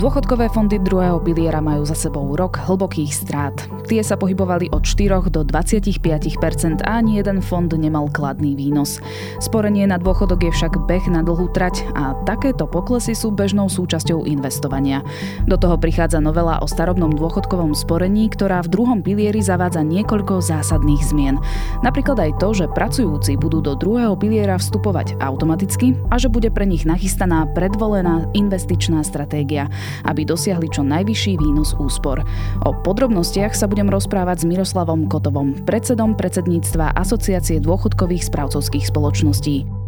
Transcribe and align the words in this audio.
Dôchodkové 0.00 0.48
fondy 0.48 0.80
druhého 0.80 1.20
piliera 1.20 1.60
majú 1.60 1.84
za 1.84 1.92
sebou 1.92 2.24
rok 2.32 2.56
hlbokých 2.56 3.12
strát. 3.12 3.52
Tie 3.84 4.00
sa 4.00 4.16
pohybovali 4.16 4.72
od 4.72 4.80
4 4.80 5.28
do 5.28 5.44
25% 5.44 6.80
a 6.88 7.04
ani 7.04 7.20
jeden 7.20 7.44
fond 7.44 7.68
nemal 7.68 8.08
kladný 8.08 8.56
výnos. 8.56 8.96
Sporenie 9.44 9.84
na 9.84 10.00
dôchodok 10.00 10.48
je 10.48 10.56
však 10.56 10.88
beh 10.88 11.04
na 11.12 11.20
dlhú 11.20 11.52
trať 11.52 11.84
a 11.92 12.16
takéto 12.24 12.64
poklesy 12.64 13.12
sú 13.12 13.28
bežnou 13.28 13.68
súčasťou 13.68 14.24
investovania. 14.24 15.04
Do 15.44 15.60
toho 15.60 15.76
prichádza 15.76 16.16
novela 16.16 16.64
o 16.64 16.66
starobnom 16.70 17.12
dôchodkovom 17.12 17.76
sporení, 17.76 18.32
ktorá 18.32 18.64
v 18.64 18.72
druhom 18.72 19.04
pilieri 19.04 19.44
zavádza 19.44 19.84
niekoľko 19.84 20.40
zásadných 20.40 21.12
zmien. 21.12 21.36
Napríklad 21.84 22.16
aj 22.24 22.40
to, 22.40 22.56
že 22.56 22.72
pracujúci 22.72 23.36
budú 23.36 23.60
do 23.60 23.76
druhého 23.76 24.16
piliera 24.16 24.56
vstupovať 24.56 25.20
automaticky 25.20 25.92
a 26.08 26.16
že 26.16 26.32
bude 26.32 26.48
pre 26.48 26.64
nich 26.64 26.88
nachystaná 26.88 27.44
predvolená 27.52 28.32
investičná 28.32 29.04
stratégia 29.04 29.68
aby 30.06 30.22
dosiahli 30.26 30.70
čo 30.70 30.86
najvyšší 30.86 31.38
výnos 31.38 31.76
úspor. 31.78 32.22
O 32.64 32.70
podrobnostiach 32.82 33.52
sa 33.54 33.70
budem 33.70 33.90
rozprávať 33.90 34.42
s 34.42 34.48
Miroslavom 34.48 35.06
Kotovom, 35.10 35.66
predsedom 35.66 36.16
predsedníctva 36.16 36.94
Asociácie 36.96 37.58
dôchodkových 37.62 38.26
správcovských 38.26 38.88
spoločností. 38.88 39.80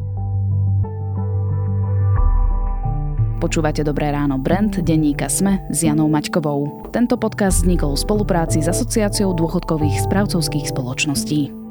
Počúvate 3.42 3.83
Dobré 3.83 4.15
ráno 4.15 4.38
Brand, 4.38 4.70
denníka 4.70 5.27
Sme 5.27 5.66
s 5.66 5.83
Janou 5.83 6.06
Maťkovou. 6.06 6.87
Tento 6.95 7.19
podcast 7.19 7.66
vznikol 7.66 7.98
v 7.98 8.03
spolupráci 8.06 8.62
s 8.62 8.70
Asociáciou 8.70 9.34
dôchodkových 9.34 10.06
správcovských 10.06 10.70
spoločností. 10.70 11.61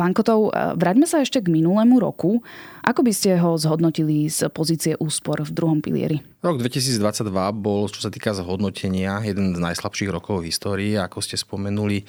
Pán 0.00 0.16
Kotov, 0.16 0.48
e, 0.48 0.80
vráťme 0.80 1.04
sa 1.04 1.20
ešte 1.20 1.44
k 1.44 1.52
minulému 1.52 2.00
roku. 2.00 2.40
Ako 2.80 3.04
by 3.04 3.12
ste 3.12 3.36
ho 3.36 3.60
zhodnotili 3.60 4.32
z 4.32 4.48
pozície 4.48 4.96
úspor 4.96 5.44
v 5.44 5.52
druhom 5.52 5.84
pilieri? 5.84 6.24
Rok 6.40 6.56
2022 6.56 7.28
bol, 7.52 7.84
čo 7.92 8.00
sa 8.00 8.08
týka 8.08 8.32
zhodnotenia, 8.32 9.20
jeden 9.28 9.52
z 9.52 9.60
najslabších 9.60 10.08
rokov 10.08 10.40
v 10.40 10.48
histórii. 10.48 10.96
Ako 10.96 11.20
ste 11.20 11.36
spomenuli, 11.36 12.08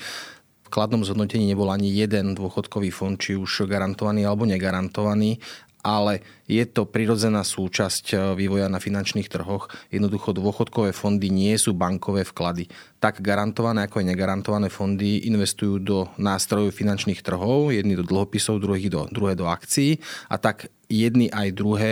v 0.64 0.70
kladnom 0.72 1.04
zhodnotení 1.04 1.52
nebol 1.52 1.68
ani 1.68 1.92
jeden 1.92 2.32
dôchodkový 2.32 2.96
fond, 2.96 3.20
či 3.20 3.36
už 3.36 3.68
garantovaný 3.68 4.24
alebo 4.24 4.48
negarantovaný 4.48 5.44
ale 5.82 6.22
je 6.46 6.62
to 6.66 6.86
prirodzená 6.86 7.42
súčasť 7.42 8.06
e, 8.14 8.16
vývoja 8.38 8.70
na 8.70 8.78
finančných 8.78 9.28
trhoch. 9.28 9.70
Jednoducho 9.90 10.34
dôchodkové 10.34 10.94
fondy 10.94 11.34
nie 11.34 11.58
sú 11.58 11.74
bankové 11.74 12.22
vklady. 12.26 12.70
Tak 13.02 13.20
garantované 13.20 13.90
ako 13.90 14.02
aj 14.02 14.10
negarantované 14.14 14.68
fondy 14.70 15.26
investujú 15.26 15.82
do 15.82 15.98
nástrojov 16.22 16.74
finančných 16.74 17.26
trhov, 17.26 17.74
jedni 17.74 17.98
do 17.98 18.06
dlhopisov, 18.06 18.62
druhý 18.62 18.88
do, 18.94 19.10
druhé 19.10 19.34
do 19.34 19.50
akcií 19.50 19.98
a 20.30 20.38
tak 20.38 20.70
jedni 20.86 21.34
aj 21.34 21.58
druhé 21.58 21.92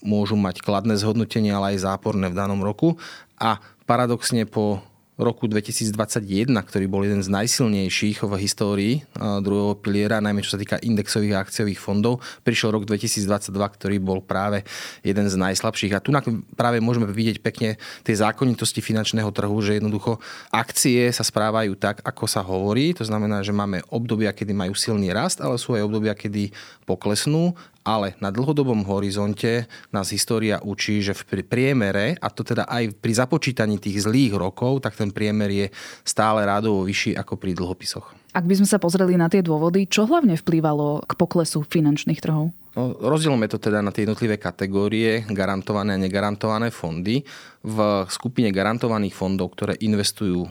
môžu 0.00 0.38
mať 0.40 0.64
kladné 0.64 0.96
zhodnotenie, 0.96 1.52
ale 1.52 1.76
aj 1.76 1.84
záporné 1.84 2.32
v 2.32 2.38
danom 2.38 2.64
roku. 2.64 2.96
A 3.36 3.60
paradoxne 3.84 4.48
po 4.48 4.80
roku 5.16 5.48
2021, 5.48 6.52
ktorý 6.52 6.84
bol 6.92 7.00
jeden 7.00 7.24
z 7.24 7.32
najsilnejších 7.32 8.20
v 8.20 8.32
histórii 8.36 8.94
druhého 9.16 9.72
piliera, 9.80 10.20
najmä 10.20 10.44
čo 10.44 10.56
sa 10.56 10.60
týka 10.60 10.76
indexových 10.76 11.32
a 11.36 11.40
akciových 11.40 11.80
fondov. 11.80 12.20
Prišiel 12.44 12.76
rok 12.76 12.84
2022, 12.84 13.48
ktorý 13.48 13.96
bol 13.96 14.20
práve 14.20 14.68
jeden 15.00 15.24
z 15.24 15.34
najslabších. 15.40 15.96
A 15.96 16.04
tu 16.04 16.12
práve 16.52 16.84
môžeme 16.84 17.08
vidieť 17.08 17.40
pekne 17.40 17.80
tie 18.04 18.12
zákonitosti 18.12 18.84
finančného 18.84 19.32
trhu, 19.32 19.56
že 19.64 19.80
jednoducho 19.80 20.20
akcie 20.52 21.08
sa 21.16 21.24
správajú 21.24 21.80
tak, 21.80 22.04
ako 22.04 22.24
sa 22.28 22.44
hovorí. 22.44 22.92
To 23.00 23.04
znamená, 23.08 23.40
že 23.40 23.56
máme 23.56 23.80
obdobia, 23.88 24.36
kedy 24.36 24.52
majú 24.52 24.76
silný 24.76 25.16
rast, 25.16 25.40
ale 25.40 25.56
sú 25.56 25.72
aj 25.72 25.88
obdobia, 25.88 26.12
kedy 26.12 26.52
poklesnú 26.84 27.56
ale 27.86 28.18
na 28.18 28.34
dlhodobom 28.34 28.82
horizonte 28.90 29.70
nás 29.94 30.10
história 30.10 30.58
učí, 30.58 30.98
že 31.06 31.14
v 31.14 31.46
priemere, 31.46 32.18
a 32.18 32.26
to 32.26 32.42
teda 32.42 32.66
aj 32.66 32.98
pri 32.98 33.12
započítaní 33.14 33.78
tých 33.78 34.02
zlých 34.02 34.34
rokov, 34.34 34.82
tak 34.82 34.98
ten 34.98 35.14
priemer 35.14 35.48
je 35.54 35.66
stále 36.02 36.42
rádovo 36.42 36.82
vyšší 36.82 37.14
ako 37.14 37.38
pri 37.38 37.54
dlhopisoch. 37.54 38.10
Ak 38.34 38.44
by 38.44 38.58
sme 38.58 38.68
sa 38.68 38.82
pozreli 38.82 39.14
na 39.14 39.30
tie 39.30 39.40
dôvody, 39.40 39.86
čo 39.86 40.04
hlavne 40.04 40.34
vplyvalo 40.34 41.06
k 41.06 41.12
poklesu 41.14 41.62
finančných 41.62 42.20
trhov? 42.20 42.50
No, 42.76 42.92
rozdielme 42.92 43.48
to 43.48 43.56
teda 43.56 43.80
na 43.80 43.88
tie 43.88 44.04
jednotlivé 44.04 44.36
kategórie, 44.36 45.24
garantované 45.32 45.96
a 45.96 46.02
negarantované 46.02 46.68
fondy. 46.68 47.24
V 47.64 47.78
skupine 48.12 48.52
garantovaných 48.52 49.16
fondov, 49.16 49.56
ktoré 49.56 49.80
investujú 49.80 50.44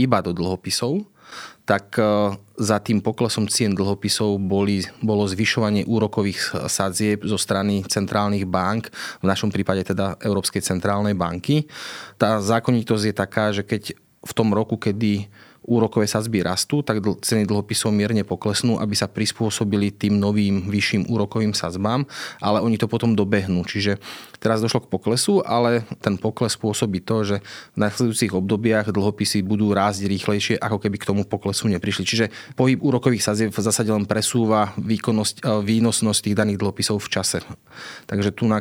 iba 0.00 0.24
do 0.24 0.32
dlhopisov, 0.32 1.04
tak 1.68 2.00
e, 2.00 2.32
za 2.58 2.82
tým 2.82 2.98
poklesom 2.98 3.46
cien 3.46 3.70
dlhopisov 3.72 4.42
boli, 4.42 4.82
bolo 4.98 5.24
zvyšovanie 5.30 5.86
úrokových 5.86 6.66
sadzieb 6.66 7.22
zo 7.22 7.38
strany 7.38 7.86
centrálnych 7.86 8.44
bank, 8.50 8.90
v 9.22 9.26
našom 9.30 9.54
prípade 9.54 9.86
teda 9.86 10.18
Európskej 10.18 10.60
centrálnej 10.60 11.14
banky. 11.14 11.70
Tá 12.18 12.42
zákonitosť 12.42 13.04
je 13.08 13.14
taká, 13.14 13.54
že 13.54 13.62
keď 13.62 13.94
v 14.18 14.32
tom 14.34 14.50
roku, 14.50 14.74
kedy 14.74 15.30
úrokové 15.68 16.08
sadzby 16.08 16.40
rastú, 16.40 16.80
tak 16.80 17.04
ceny 17.04 17.44
dlhopisov 17.44 17.92
mierne 17.92 18.24
poklesnú, 18.24 18.80
aby 18.80 18.96
sa 18.96 19.04
prispôsobili 19.04 19.92
tým 19.92 20.16
novým 20.16 20.72
vyšším 20.72 21.12
úrokovým 21.12 21.52
sadzbám, 21.52 22.08
ale 22.40 22.64
oni 22.64 22.80
to 22.80 22.88
potom 22.88 23.12
dobehnú. 23.12 23.68
Čiže 23.68 24.00
teraz 24.40 24.64
došlo 24.64 24.88
k 24.88 24.90
poklesu, 24.90 25.44
ale 25.44 25.84
ten 26.00 26.16
pokles 26.16 26.56
spôsobí 26.56 27.04
to, 27.04 27.22
že 27.28 27.36
v 27.76 27.78
nasledujúcich 27.78 28.32
obdobiach 28.32 28.88
dlhopisy 28.88 29.44
budú 29.44 29.76
rásť 29.76 30.08
rýchlejšie, 30.08 30.54
ako 30.56 30.80
keby 30.80 30.96
k 30.96 31.08
tomu 31.12 31.22
poklesu 31.28 31.68
neprišli. 31.68 32.08
Čiže 32.08 32.32
pohyb 32.56 32.80
úrokových 32.80 33.28
sadzieb 33.28 33.50
v 33.52 33.60
zásade 33.60 33.92
len 33.92 34.08
presúva 34.08 34.72
výkonnosť, 34.80 35.44
e, 35.44 35.52
výnosnosť 35.66 36.20
tých 36.24 36.38
daných 36.38 36.58
dlhopisov 36.62 37.02
v 37.04 37.08
čase. 37.12 37.38
Takže 38.08 38.32
tu 38.32 38.48
e, 38.48 38.54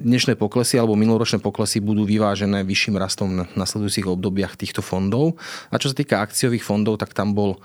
dnešné 0.00 0.38
poklesy 0.38 0.80
alebo 0.80 0.96
minuloročné 0.96 1.42
poklesy 1.42 1.82
budú 1.82 2.06
vyvážené 2.08 2.64
vyšším 2.64 2.96
rastom 2.96 3.44
v 3.44 3.54
nasledujúcich 3.58 4.06
obdobiach 4.06 4.56
týchto 4.56 4.80
fondov. 4.80 5.36
A 5.68 5.76
čo 5.76 5.90
sa 5.90 5.98
týka 5.98 6.21
akciových 6.22 6.62
fondov, 6.62 7.02
tak 7.02 7.10
tam 7.10 7.34
bol 7.34 7.58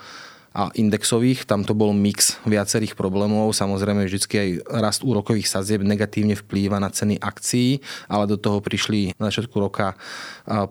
a 0.57 0.73
indexových, 0.73 1.45
tam 1.45 1.62
to 1.62 1.78
bol 1.78 1.94
mix 1.94 2.41
viacerých 2.41 2.97
problémov. 2.97 3.53
Samozrejme, 3.53 4.09
vždy 4.09 4.25
aj 4.25 4.50
rast 4.81 5.01
úrokových 5.06 5.45
sadzieb 5.45 5.85
negatívne 5.85 6.34
vplýva 6.34 6.81
na 6.81 6.90
ceny 6.90 7.22
akcií, 7.22 7.78
ale 8.09 8.25
do 8.25 8.41
toho 8.41 8.57
prišli 8.57 9.13
na 9.22 9.29
začiatku 9.29 9.53
roka 9.53 9.94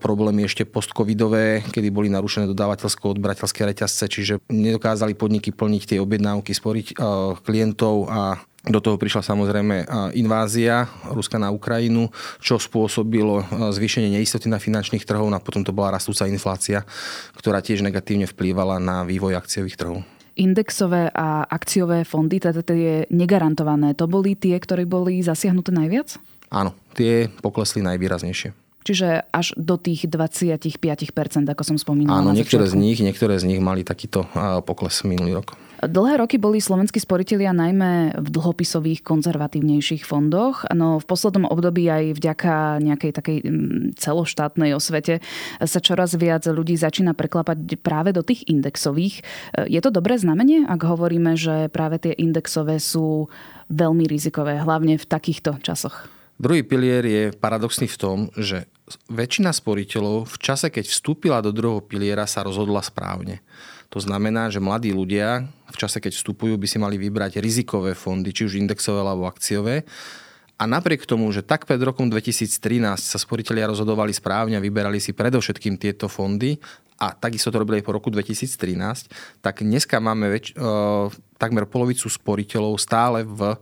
problémy 0.03 0.43
ešte 0.43 0.67
postcovidové, 0.67 1.63
kedy 1.71 1.95
boli 1.95 2.11
narušené 2.11 2.51
dodávateľsko-odberateľské 2.51 3.63
reťazce, 3.63 4.11
čiže 4.11 4.43
nedokázali 4.51 5.15
podniky 5.15 5.55
plniť 5.55 5.95
tie 5.95 5.99
objednávky, 6.03 6.51
sporiť 6.51 6.99
klientov 7.47 8.11
a 8.11 8.43
do 8.67 8.83
toho 8.83 8.99
prišla 8.99 9.23
samozrejme 9.23 9.87
invázia 10.19 10.91
Ruska 11.07 11.39
na 11.39 11.55
Ukrajinu, 11.55 12.11
čo 12.43 12.59
spôsobilo 12.59 13.47
zvýšenie 13.71 14.19
neistoty 14.19 14.51
na 14.51 14.59
finančných 14.59 15.07
trhov 15.07 15.31
a 15.31 15.39
potom 15.39 15.63
to 15.63 15.71
bola 15.71 15.95
rastúca 15.95 16.27
inflácia, 16.27 16.83
ktorá 17.39 17.63
tiež 17.63 17.87
negatívne 17.87 18.27
vplývala 18.27 18.83
na 18.83 19.07
vývoj 19.07 19.39
akciových 19.39 19.79
trhov 19.79 20.03
indexové 20.37 21.09
a 21.17 21.49
akciové 21.49 22.05
fondy, 22.05 22.37
teda 22.37 22.61
tie 22.61 23.09
negarantované, 23.09 23.97
to 23.97 24.05
boli 24.05 24.37
tie, 24.37 24.61
ktoré 24.61 24.85
boli 24.85 25.25
zasiahnuté 25.25 25.73
najviac? 25.73 26.21
Áno, 26.53 26.77
tie 26.93 27.33
poklesli 27.41 27.81
najvýraznejšie. 27.81 28.53
Čiže 28.85 29.25
až 29.33 29.57
do 29.57 29.81
tých 29.81 30.05
25%, 30.05 31.09
ako 31.49 31.63
som 31.65 31.81
spomínala. 31.81 32.21
Áno, 32.21 32.37
niektoré 32.37 32.69
z 32.69 32.77
nich, 32.77 33.01
niektoré 33.01 33.41
z 33.41 33.49
nich 33.49 33.65
mali 33.65 33.81
takýto 33.81 34.29
pokles 34.69 35.01
minulý 35.09 35.41
rok. 35.41 35.57
Dlhé 35.77 36.17
roky 36.17 36.41
boli 36.41 36.57
slovenskí 36.57 36.97
sporiteľia 37.05 37.53
najmä 37.53 38.17
v 38.17 38.29
dlhopisových 38.33 39.05
konzervatívnejších 39.05 40.09
fondoch, 40.09 40.65
no 40.73 40.97
v 40.97 41.05
poslednom 41.05 41.45
období 41.45 41.85
aj 41.85 42.17
vďaka 42.17 42.81
nejakej 42.81 43.13
takej 43.13 43.37
mm, 43.45 44.01
celoštátnej 44.01 44.73
osvete 44.73 45.21
sa 45.61 45.79
čoraz 45.85 46.17
viac 46.17 46.49
ľudí 46.49 46.81
začína 46.81 47.13
preklapať 47.13 47.77
práve 47.77 48.17
do 48.17 48.25
tých 48.25 48.49
indexových. 48.49 49.21
Je 49.69 49.81
to 49.85 49.93
dobré 49.93 50.17
znamenie, 50.17 50.65
ak 50.65 50.81
hovoríme, 50.81 51.37
že 51.37 51.69
práve 51.69 52.01
tie 52.01 52.17
indexové 52.17 52.81
sú 52.81 53.29
veľmi 53.69 54.09
rizikové, 54.09 54.57
hlavne 54.57 54.97
v 54.97 55.05
takýchto 55.05 55.61
časoch? 55.61 56.09
Druhý 56.37 56.65
pilier 56.65 57.05
je 57.05 57.23
paradoxný 57.33 57.89
v 57.89 58.01
tom, 58.01 58.19
že 58.37 58.69
väčšina 59.09 59.53
sporiteľov 59.53 60.29
v 60.29 60.37
čase, 60.37 60.69
keď 60.69 60.89
vstúpila 60.89 61.41
do 61.41 61.53
druhého 61.53 61.81
piliera, 61.81 62.29
sa 62.29 62.45
rozhodla 62.45 62.85
správne. 62.85 63.41
To 63.91 63.99
znamená, 64.03 64.51
že 64.51 64.63
mladí 64.63 64.91
ľudia 64.91 65.47
v 65.71 65.77
čase, 65.77 66.03
keď 66.03 66.19
vstupujú, 66.19 66.59
by 66.59 66.67
si 66.67 66.79
mali 66.79 66.97
vybrať 66.99 67.39
rizikové 67.39 67.95
fondy, 67.95 68.35
či 68.35 68.47
už 68.47 68.59
indexové 68.59 69.03
alebo 69.03 69.29
akciové. 69.31 69.87
A 70.57 70.65
napriek 70.65 71.05
tomu, 71.05 71.29
že 71.37 71.45
tak 71.45 71.69
pred 71.69 71.77
rokom 71.85 72.09
2013 72.09 72.49
sa 72.97 73.19
sporiteľia 73.21 73.69
rozhodovali 73.69 74.11
správne 74.11 74.57
a 74.57 74.65
vyberali 74.65 74.97
si 74.97 75.13
predovšetkým 75.13 75.77
tieto 75.77 76.09
fondy, 76.09 76.57
a 76.97 77.13
takisto 77.13 77.53
to 77.53 77.61
robili 77.61 77.85
aj 77.85 77.87
po 77.87 77.93
roku 77.93 78.09
2013, 78.09 79.45
tak 79.45 79.61
dneska 79.61 80.01
máme 80.01 80.33
väč- 80.33 80.57
e, 80.57 80.61
takmer 81.37 81.69
polovicu 81.69 82.09
sporiteľov 82.09 82.81
stále 82.81 83.21
v 83.21 83.53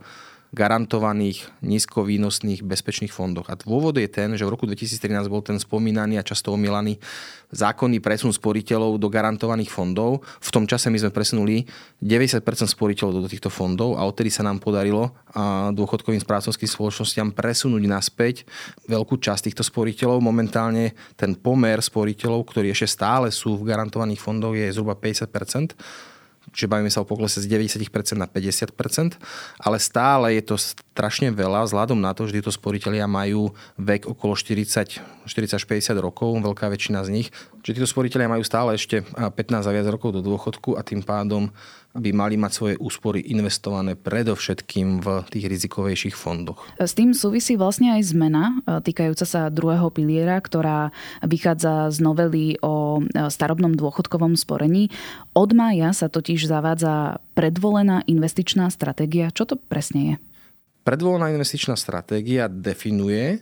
garantovaných, 0.55 1.51
nízkovýnosných, 1.59 2.63
bezpečných 2.63 3.11
fondoch. 3.11 3.51
A 3.51 3.59
dôvod 3.59 3.99
je 3.99 4.07
ten, 4.07 4.31
že 4.39 4.47
v 4.47 4.55
roku 4.55 4.63
2013 4.63 5.27
bol 5.27 5.43
ten 5.43 5.59
spomínaný 5.59 6.15
a 6.15 6.23
často 6.23 6.55
omielaný 6.55 6.95
zákonný 7.51 7.99
presun 7.99 8.31
sporiteľov 8.31 8.95
do 8.95 9.11
garantovaných 9.11 9.67
fondov. 9.67 10.23
V 10.39 10.49
tom 10.55 10.63
čase 10.63 10.87
my 10.87 10.95
sme 10.95 11.11
presunuli 11.11 11.67
90% 11.99 12.39
sporiteľov 12.71 13.27
do 13.27 13.29
týchto 13.29 13.51
fondov 13.51 13.99
a 13.99 14.07
odtedy 14.07 14.31
sa 14.31 14.47
nám 14.47 14.63
podarilo 14.63 15.11
dôchodkovým 15.75 16.23
správcovským 16.23 16.71
spoločnosťam 16.71 17.35
presunúť 17.35 17.83
naspäť 17.91 18.47
veľkú 18.87 19.19
časť 19.19 19.51
týchto 19.51 19.67
sporiteľov. 19.67 20.23
Momentálne 20.23 20.95
ten 21.19 21.35
pomer 21.35 21.83
sporiteľov, 21.83 22.47
ktorí 22.47 22.71
ešte 22.71 22.95
stále 22.95 23.27
sú 23.29 23.59
v 23.59 23.67
garantovaných 23.67 24.23
fondoch, 24.23 24.55
je 24.55 24.71
zhruba 24.71 24.95
50% 24.95 25.75
čiže 26.55 26.71
bavíme 26.71 26.87
sa 26.87 27.03
o 27.03 27.05
poklese 27.05 27.43
z 27.43 27.51
90% 27.51 28.15
na 28.15 28.31
50%, 28.31 29.19
ale 29.59 29.77
stále 29.77 30.39
je 30.39 30.43
to 30.47 30.55
strašne 30.55 31.35
veľa 31.35 31.67
vzhľadom 31.67 31.99
na 31.99 32.15
to, 32.15 32.31
že 32.31 32.39
títo 32.39 32.55
sporiteľia 32.55 33.05
majú 33.05 33.51
vek 33.75 34.07
okolo 34.07 34.39
40, 34.39 35.27
40-50 35.27 35.91
rokov, 35.99 36.31
veľká 36.39 36.71
väčšina 36.71 37.03
z 37.03 37.09
nich. 37.11 37.27
Čiže 37.61 37.83
títo 37.83 37.89
sporiteľia 37.91 38.31
majú 38.31 38.43
stále 38.47 38.79
ešte 38.79 39.03
15 39.03 39.35
a 39.67 39.71
viac 39.75 39.87
rokov 39.91 40.15
do 40.15 40.23
dôchodku 40.23 40.79
a 40.79 40.81
tým 40.81 41.03
pádom 41.03 41.51
by 41.95 42.11
mali 42.11 42.35
mať 42.35 42.51
svoje 42.51 42.75
úspory 42.75 43.23
investované 43.31 43.95
predovšetkým 43.95 44.99
v 44.99 45.07
tých 45.31 45.45
rizikovejších 45.47 46.15
fondoch. 46.19 46.67
S 46.75 46.91
tým 46.91 47.15
súvisí 47.15 47.55
vlastne 47.55 47.95
aj 47.95 48.11
zmena 48.11 48.43
e, 48.51 48.83
týkajúca 48.83 49.23
sa 49.23 49.47
druhého 49.47 49.87
piliera, 49.95 50.35
ktorá 50.43 50.91
vychádza 51.23 51.95
z 51.95 51.97
novely 52.03 52.59
o 52.59 52.99
e, 52.99 53.31
starobnom 53.31 53.79
dôchodkovom 53.79 54.35
sporení. 54.35 54.91
Od 55.31 55.55
mája 55.55 55.95
sa 55.95 56.11
totiž 56.11 56.43
zavádza 56.43 57.23
predvolená 57.31 58.03
investičná 58.05 58.67
stratégia. 58.67 59.31
Čo 59.31 59.47
to 59.47 59.55
presne 59.55 60.01
je? 60.03 60.15
Predvolená 60.83 61.31
investičná 61.31 61.79
stratégia 61.79 62.51
definuje, 62.51 63.41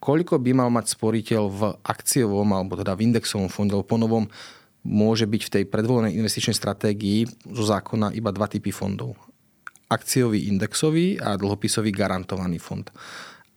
koľko 0.00 0.40
by 0.40 0.50
mal 0.56 0.70
mať 0.72 0.96
sporiteľ 0.96 1.42
v 1.50 1.60
akciovom 1.84 2.48
alebo 2.56 2.78
teda 2.78 2.96
v 2.96 3.12
indexovom 3.12 3.52
fonde, 3.52 3.76
alebo 3.76 3.84
po 3.84 4.00
novom 4.00 4.24
môže 4.84 5.28
byť 5.28 5.42
v 5.44 5.52
tej 5.52 5.64
predvolenej 5.68 6.16
investičnej 6.16 6.56
stratégii 6.56 7.28
zo 7.52 7.64
zákona 7.64 8.16
iba 8.16 8.32
dva 8.32 8.48
typy 8.48 8.72
fondov. 8.72 9.16
Akciový 9.90 10.46
indexový 10.46 11.18
a 11.18 11.34
dlhopisový 11.34 11.90
garantovaný 11.90 12.62
fond. 12.62 12.86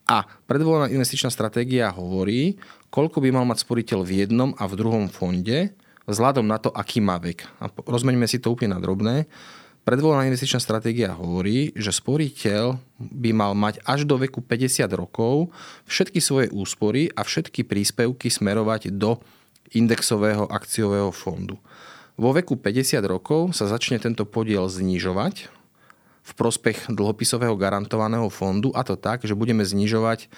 A 0.10 0.28
predvolená 0.50 0.92
investičná 0.92 1.32
stratégia 1.32 1.88
hovorí, 1.94 2.60
koľko 2.92 3.24
by 3.24 3.30
mal 3.32 3.46
mať 3.48 3.64
sporiteľ 3.64 4.04
v 4.04 4.26
jednom 4.26 4.52
a 4.60 4.68
v 4.68 4.76
druhom 4.76 5.08
fonde, 5.08 5.72
vzhľadom 6.04 6.44
na 6.44 6.60
to, 6.60 6.68
aký 6.76 7.00
má 7.00 7.16
vek. 7.16 7.48
A 7.64 7.72
rozmeňme 7.72 8.28
si 8.28 8.44
to 8.44 8.52
úplne 8.52 8.76
na 8.76 8.84
drobné. 8.84 9.32
Predvolená 9.84 10.28
investičná 10.28 10.60
stratégia 10.64 11.12
hovorí, 11.16 11.72
že 11.76 11.92
sporiteľ 11.92 12.80
by 13.00 13.32
mal 13.36 13.52
mať 13.56 13.84
až 13.84 14.08
do 14.08 14.16
veku 14.20 14.40
50 14.40 14.88
rokov 14.96 15.52
všetky 15.88 16.20
svoje 16.24 16.48
úspory 16.52 17.12
a 17.12 17.24
všetky 17.24 17.68
príspevky 17.68 18.32
smerovať 18.32 18.96
do 18.96 19.20
indexového 19.74 20.48
akciového 20.50 21.10
fondu. 21.12 21.58
Vo 22.14 22.30
veku 22.30 22.54
50 22.58 23.02
rokov 23.10 23.58
sa 23.58 23.66
začne 23.66 23.98
tento 23.98 24.24
podiel 24.24 24.70
znižovať 24.70 25.50
v 26.24 26.32
prospech 26.38 26.94
dlhopisového 26.94 27.58
garantovaného 27.58 28.30
fondu 28.30 28.72
a 28.78 28.86
to 28.86 28.96
tak, 28.96 29.26
že 29.26 29.36
budeme 29.36 29.66
znižovať 29.66 30.30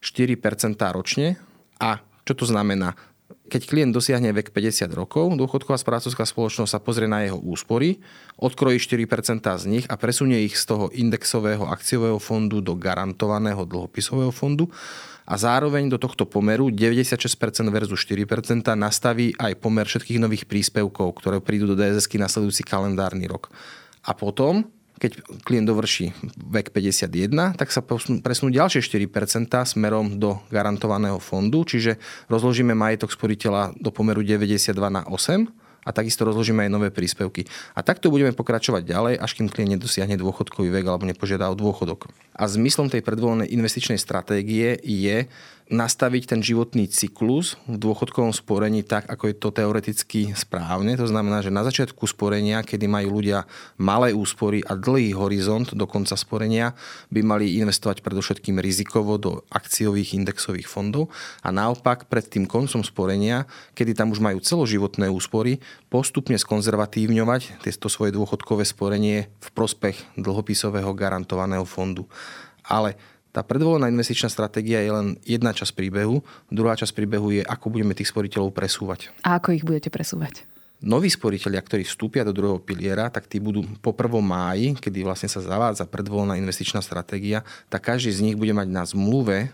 4% 0.00 0.78
ročne. 0.94 1.36
A 1.82 2.00
čo 2.24 2.32
to 2.32 2.48
znamená? 2.48 2.96
Keď 3.54 3.70
klient 3.70 3.94
dosiahne 3.94 4.34
vek 4.34 4.50
50 4.50 4.90
rokov, 4.98 5.30
dôchodková 5.38 5.78
správcovská 5.78 6.26
spoločnosť 6.26 6.74
sa 6.74 6.82
pozrie 6.82 7.06
na 7.06 7.22
jeho 7.22 7.38
úspory, 7.38 8.02
odkrojí 8.34 8.82
4% 8.82 9.46
z 9.46 9.64
nich 9.70 9.86
a 9.86 9.94
presunie 9.94 10.42
ich 10.42 10.58
z 10.58 10.74
toho 10.74 10.90
indexového 10.90 11.62
akciového 11.70 12.18
fondu 12.18 12.58
do 12.58 12.74
garantovaného 12.74 13.62
dlhopisového 13.62 14.34
fondu 14.34 14.66
a 15.22 15.38
zároveň 15.38 15.86
do 15.86 16.02
tohto 16.02 16.26
pomeru 16.26 16.66
96% 16.66 17.14
versus 17.70 18.02
4% 18.02 18.74
nastaví 18.74 19.30
aj 19.38 19.54
pomer 19.62 19.86
všetkých 19.86 20.18
nových 20.18 20.50
príspevkov, 20.50 21.14
ktoré 21.22 21.38
prídu 21.38 21.70
do 21.70 21.78
DSS 21.78 22.10
nasledujúci 22.10 22.66
kalendárny 22.66 23.30
rok. 23.30 23.54
A 24.02 24.18
potom, 24.18 24.66
keď 25.04 25.20
klient 25.44 25.68
dovrší 25.68 26.16
vek 26.48 26.72
51, 26.72 27.60
tak 27.60 27.68
sa 27.68 27.84
presnú 28.24 28.48
ďalšie 28.48 28.80
4% 28.80 29.52
smerom 29.76 30.16
do 30.16 30.40
garantovaného 30.48 31.20
fondu, 31.20 31.68
čiže 31.68 32.00
rozložíme 32.32 32.72
majetok 32.72 33.12
sporiteľa 33.12 33.76
do 33.76 33.92
pomeru 33.92 34.24
92 34.24 34.72
na 34.88 35.04
8 35.04 35.44
a 35.84 35.90
takisto 35.92 36.24
rozložíme 36.24 36.64
aj 36.64 36.72
nové 36.72 36.88
príspevky. 36.88 37.44
A 37.76 37.84
takto 37.84 38.08
budeme 38.08 38.32
pokračovať 38.32 38.82
ďalej, 38.88 39.14
až 39.20 39.30
kým 39.36 39.52
klient 39.52 39.76
nedosiahne 39.76 40.16
dôchodkový 40.16 40.72
vek 40.72 40.88
alebo 40.88 41.04
nepožiada 41.04 41.52
o 41.52 41.54
dôchodok. 41.54 42.08
A 42.32 42.48
zmyslom 42.48 42.88
tej 42.88 43.04
predvolenej 43.04 43.52
investičnej 43.52 44.00
stratégie 44.00 44.80
je 44.80 45.28
nastaviť 45.72 46.36
ten 46.36 46.40
životný 46.44 46.84
cyklus 46.92 47.56
v 47.64 47.80
dôchodkovom 47.80 48.36
sporení 48.36 48.84
tak, 48.84 49.08
ako 49.08 49.32
je 49.32 49.36
to 49.36 49.48
teoreticky 49.48 50.20
správne. 50.36 50.92
To 51.00 51.08
znamená, 51.08 51.40
že 51.40 51.48
na 51.48 51.64
začiatku 51.64 52.04
sporenia, 52.04 52.60
kedy 52.60 52.84
majú 52.84 53.20
ľudia 53.20 53.48
malé 53.80 54.12
úspory 54.12 54.60
a 54.60 54.76
dlhý 54.76 55.16
horizont 55.16 55.72
do 55.72 55.88
konca 55.88 56.20
sporenia, 56.20 56.76
by 57.08 57.24
mali 57.24 57.56
investovať 57.64 58.04
predovšetkým 58.04 58.60
rizikovo 58.60 59.16
do 59.16 59.40
akciových 59.48 60.12
indexových 60.20 60.68
fondov 60.68 61.08
a 61.40 61.48
naopak 61.48 62.12
pred 62.12 62.28
tým 62.28 62.44
koncom 62.44 62.84
sporenia, 62.84 63.48
kedy 63.72 63.96
tam 63.96 64.12
už 64.12 64.20
majú 64.20 64.44
celoživotné 64.44 65.08
úspory, 65.08 65.64
postupne 65.88 66.36
skonzervatívňovať 66.36 67.64
tieto 67.64 67.88
svoje 67.88 68.12
dôchodkové 68.12 68.68
sporenie 68.68 69.32
v 69.40 69.48
prospech 69.56 69.96
dlhopisového 70.20 70.92
garantovaného 70.92 71.64
fondu. 71.64 72.04
Ale 72.64 72.96
tá 73.34 73.42
predvolená 73.42 73.90
investičná 73.90 74.30
stratégia 74.30 74.78
je 74.78 74.94
len 74.94 75.06
jedna 75.26 75.50
časť 75.50 75.74
príbehu. 75.74 76.22
Druhá 76.54 76.78
časť 76.78 76.94
príbehu 76.94 77.34
je, 77.34 77.42
ako 77.42 77.66
budeme 77.66 77.90
tých 77.90 78.14
sporiteľov 78.14 78.54
presúvať. 78.54 79.10
A 79.26 79.42
ako 79.42 79.58
ich 79.58 79.66
budete 79.66 79.90
presúvať? 79.90 80.46
Noví 80.78 81.10
sporiteľia, 81.10 81.58
ktorí 81.58 81.82
vstúpia 81.82 82.22
do 82.22 82.30
druhého 82.30 82.62
piliera, 82.62 83.10
tak 83.10 83.26
tí 83.26 83.42
budú 83.42 83.66
po 83.82 83.90
1. 83.90 84.22
máji, 84.22 84.78
kedy 84.78 85.02
vlastne 85.02 85.26
sa 85.26 85.42
zavádza 85.42 85.90
predvolená 85.90 86.38
investičná 86.38 86.78
stratégia, 86.78 87.42
tak 87.66 87.90
každý 87.90 88.14
z 88.14 88.22
nich 88.22 88.36
bude 88.38 88.54
mať 88.54 88.68
na 88.70 88.86
zmluve 88.86 89.50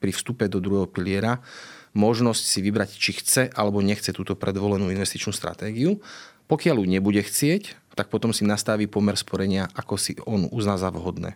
pri 0.00 0.10
vstupe 0.16 0.48
do 0.48 0.56
druhého 0.56 0.88
piliera 0.88 1.44
možnosť 1.90 2.42
si 2.46 2.58
vybrať, 2.62 2.94
či 2.94 3.18
chce 3.18 3.42
alebo 3.50 3.82
nechce 3.82 4.14
túto 4.14 4.38
predvolenú 4.38 4.94
investičnú 4.94 5.34
stratégiu. 5.34 5.98
Pokiaľ 6.46 6.82
ju 6.82 6.86
nebude 6.86 7.18
chcieť, 7.18 7.94
tak 7.98 8.06
potom 8.10 8.30
si 8.30 8.46
nastaví 8.46 8.86
pomer 8.86 9.18
sporenia, 9.18 9.66
ako 9.74 9.94
si 9.98 10.14
on 10.22 10.46
uzná 10.54 10.78
za 10.78 10.94
vhodné 10.94 11.34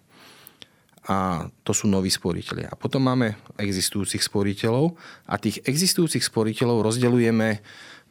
a 1.05 1.49
to 1.63 1.73
sú 1.77 1.85
noví 1.85 2.09
sporiteľia. 2.09 2.73
A 2.73 2.79
potom 2.81 3.05
máme 3.05 3.37
existujúcich 3.61 4.25
sporiteľov 4.25 4.97
a 5.29 5.37
tých 5.37 5.61
existujúcich 5.65 6.25
sporiteľov 6.25 6.81
rozdeľujeme, 6.81 7.49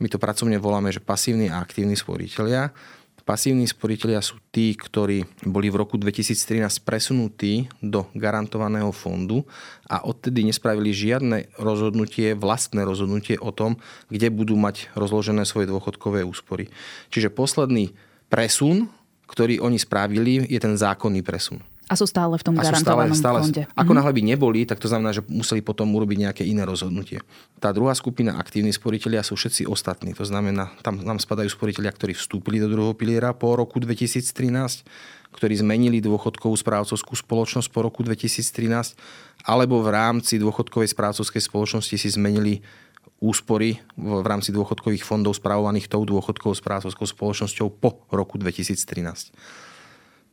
my 0.01 0.07
to 0.09 0.21
pracovne 0.21 0.57
voláme, 0.57 0.89
že 0.89 1.01
pasívni 1.01 1.49
a 1.49 1.61
aktívni 1.61 1.93
sporiteľia. 1.93 2.73
Pasívni 3.23 3.63
sporiteľia 3.63 4.19
sú 4.19 4.35
tí, 4.51 4.75
ktorí 4.75 5.47
boli 5.47 5.71
v 5.71 5.79
roku 5.79 5.95
2013 5.95 6.83
presunutí 6.83 7.71
do 7.79 8.03
garantovaného 8.11 8.91
fondu 8.91 9.47
a 9.87 10.03
odtedy 10.03 10.43
nespravili 10.43 10.91
žiadne 10.91 11.55
rozhodnutie, 11.55 12.35
vlastné 12.35 12.83
rozhodnutie 12.83 13.39
o 13.39 13.55
tom, 13.55 13.79
kde 14.11 14.27
budú 14.27 14.59
mať 14.59 14.91
rozložené 14.99 15.47
svoje 15.47 15.71
dôchodkové 15.71 16.27
úspory. 16.27 16.67
Čiže 17.15 17.31
posledný 17.31 17.95
presun, 18.27 18.91
ktorý 19.23 19.63
oni 19.63 19.79
spravili, 19.79 20.43
je 20.43 20.59
ten 20.59 20.75
zákonný 20.75 21.23
presun. 21.23 21.63
A 21.93 21.99
sú 21.99 22.09
stále 22.09 22.33
v 22.33 22.41
tom 22.41 22.57
a 22.57 22.65
garantovanom 22.65 23.13
stále, 23.13 23.21
stále, 23.21 23.39
fonde. 23.45 23.63
Ako 23.69 23.93
mm-hmm. 23.93 23.97
náhle 24.01 24.13
by 24.17 24.21
neboli, 24.33 24.59
tak 24.65 24.81
to 24.81 24.89
znamená, 24.89 25.13
že 25.13 25.21
museli 25.29 25.61
potom 25.61 25.93
urobiť 25.93 26.17
nejaké 26.25 26.41
iné 26.41 26.65
rozhodnutie. 26.65 27.21
Tá 27.61 27.69
druhá 27.69 27.93
skupina 27.93 28.33
aktívni 28.41 28.73
sporiteľia 28.73 29.21
sú 29.21 29.37
všetci 29.37 29.69
ostatní. 29.69 30.17
To 30.17 30.25
znamená, 30.25 30.73
tam 30.81 31.05
nám 31.05 31.21
spadajú 31.21 31.53
sporiteľia, 31.53 31.93
ktorí 31.93 32.17
vstúpili 32.17 32.57
do 32.57 32.65
druhého 32.65 32.97
piliera 32.97 33.29
po 33.37 33.53
roku 33.53 33.77
2013, 33.77 34.25
ktorí 35.37 35.53
zmenili 35.53 36.01
dôchodkovú 36.01 36.57
správcovskú 36.57 37.13
spoločnosť 37.13 37.69
po 37.69 37.85
roku 37.85 38.01
2013, 38.01 38.97
alebo 39.45 39.85
v 39.85 39.89
rámci 39.93 40.41
dôchodkovej 40.41 40.89
správcovskej 40.97 41.45
spoločnosti 41.45 41.93
si 41.93 42.09
zmenili 42.09 42.65
úspory 43.23 43.79
v 43.95 44.25
rámci 44.27 44.51
dôchodkových 44.51 45.07
fondov 45.07 45.39
spravovaných 45.39 45.87
tou 45.87 46.03
dôchodkovou 46.03 46.57
správcovskou 46.57 47.07
spoločnosťou 47.07 47.67
po 47.71 48.03
roku 48.11 48.35
2013. 48.35 49.31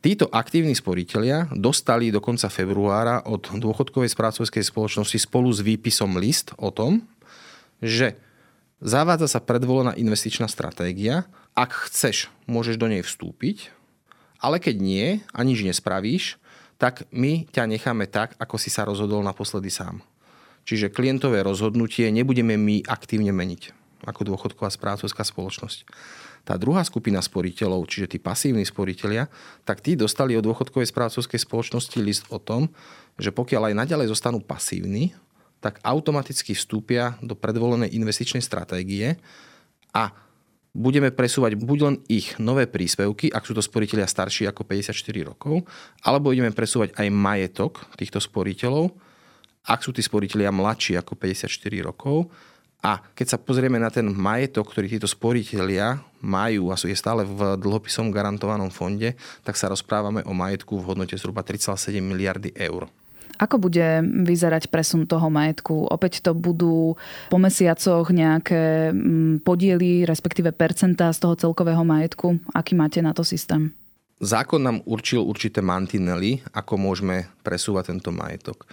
Títo 0.01 0.25
aktívni 0.33 0.73
sporiteľia 0.73 1.53
dostali 1.53 2.09
do 2.09 2.17
konca 2.17 2.49
februára 2.49 3.21
od 3.21 3.53
dôchodkovej 3.53 4.09
správcovskej 4.09 4.65
spoločnosti 4.65 5.13
spolu 5.21 5.53
s 5.53 5.61
výpisom 5.61 6.17
list 6.17 6.57
o 6.57 6.73
tom, 6.73 7.05
že 7.85 8.17
zavádza 8.81 9.37
sa 9.37 9.39
predvolená 9.45 9.93
investičná 9.93 10.49
stratégia. 10.49 11.29
Ak 11.53 11.85
chceš, 11.85 12.33
môžeš 12.49 12.81
do 12.81 12.89
nej 12.89 13.05
vstúpiť, 13.05 13.69
ale 14.41 14.57
keď 14.57 14.75
nie 14.81 15.07
a 15.37 15.39
nič 15.45 15.61
nespravíš, 15.61 16.41
tak 16.81 17.05
my 17.13 17.45
ťa 17.53 17.69
necháme 17.69 18.09
tak, 18.09 18.33
ako 18.41 18.57
si 18.57 18.73
sa 18.73 18.89
rozhodol 18.89 19.21
naposledy 19.21 19.69
sám. 19.69 20.01
Čiže 20.65 20.89
klientové 20.89 21.45
rozhodnutie 21.45 22.09
nebudeme 22.09 22.57
my 22.57 22.89
aktívne 22.89 23.29
meniť 23.29 23.77
ako 24.01 24.33
dôchodková 24.33 24.73
správcovská 24.73 25.21
spoločnosť. 25.21 25.85
Tá 26.41 26.57
druhá 26.57 26.81
skupina 26.81 27.21
sporiteľov, 27.21 27.85
čiže 27.85 28.17
tí 28.17 28.17
pasívni 28.17 28.65
sporiteľia, 28.65 29.29
tak 29.61 29.85
tí 29.85 29.93
dostali 29.93 30.33
od 30.33 30.45
dôchodkovej 30.45 30.89
správcovskej 30.89 31.37
spoločnosti 31.37 31.97
list 32.01 32.25
o 32.33 32.41
tom, 32.41 32.73
že 33.21 33.29
pokiaľ 33.29 33.71
aj 33.71 33.79
naďalej 33.85 34.07
zostanú 34.09 34.41
pasívni, 34.41 35.13
tak 35.61 35.77
automaticky 35.85 36.57
vstúpia 36.57 37.21
do 37.21 37.37
predvolenej 37.37 37.93
investičnej 37.93 38.41
stratégie 38.41 39.21
a 39.93 40.09
budeme 40.73 41.11
presúvať 41.13 41.59
buď 41.59 41.79
len 41.83 41.95
ich 42.07 42.39
nové 42.39 42.65
príspevky, 42.65 43.29
ak 43.29 43.45
sú 43.45 43.53
to 43.53 43.61
sporiteľia 43.61 44.07
starší 44.07 44.49
ako 44.49 44.63
54 44.65 45.29
rokov, 45.29 45.67
alebo 46.01 46.31
ideme 46.31 46.49
presúvať 46.49 46.95
aj 46.97 47.07
majetok 47.11 47.85
týchto 47.99 48.17
sporiteľov, 48.17 48.89
ak 49.67 49.79
sú 49.85 49.93
tí 49.93 50.01
sporiteľia 50.01 50.49
mladší 50.49 50.97
ako 50.97 51.13
54 51.13 51.85
rokov. 51.85 52.31
A 52.81 52.97
keď 53.13 53.37
sa 53.37 53.37
pozrieme 53.37 53.77
na 53.77 53.93
ten 53.93 54.09
majetok, 54.09 54.73
ktorý 54.73 54.97
títo 54.97 55.05
sporiteľia 55.05 56.01
majú 56.17 56.73
a 56.73 56.77
sú 56.77 56.89
je 56.89 56.97
stále 56.97 57.21
v 57.21 57.53
dlhopisom 57.61 58.09
garantovanom 58.09 58.73
fonde, 58.73 59.13
tak 59.45 59.53
sa 59.53 59.69
rozprávame 59.69 60.25
o 60.25 60.33
majetku 60.33 60.81
v 60.81 60.93
hodnote 60.93 61.13
zhruba 61.13 61.45
3,7 61.45 62.01
miliardy 62.01 62.49
eur. 62.57 62.89
Ako 63.41 63.57
bude 63.57 64.05
vyzerať 64.05 64.69
presun 64.69 65.09
toho 65.09 65.29
majetku? 65.33 65.89
Opäť 65.89 66.21
to 66.21 66.37
budú 66.37 66.93
po 67.29 67.37
mesiacoch 67.41 68.13
nejaké 68.13 68.93
mm, 68.93 69.41
podiely, 69.41 70.05
respektíve 70.05 70.53
percentá 70.53 71.09
z 71.09 71.25
toho 71.25 71.33
celkového 71.33 71.81
majetku? 71.81 72.37
Aký 72.53 72.77
máte 72.77 73.01
na 73.01 73.17
to 73.17 73.25
systém? 73.25 73.73
Zákon 74.21 74.61
nám 74.61 74.85
určil 74.85 75.25
určité 75.25 75.65
mantinely, 75.65 76.45
ako 76.53 76.77
môžeme 76.77 77.25
presúvať 77.41 77.89
tento 77.89 78.13
majetok. 78.13 78.69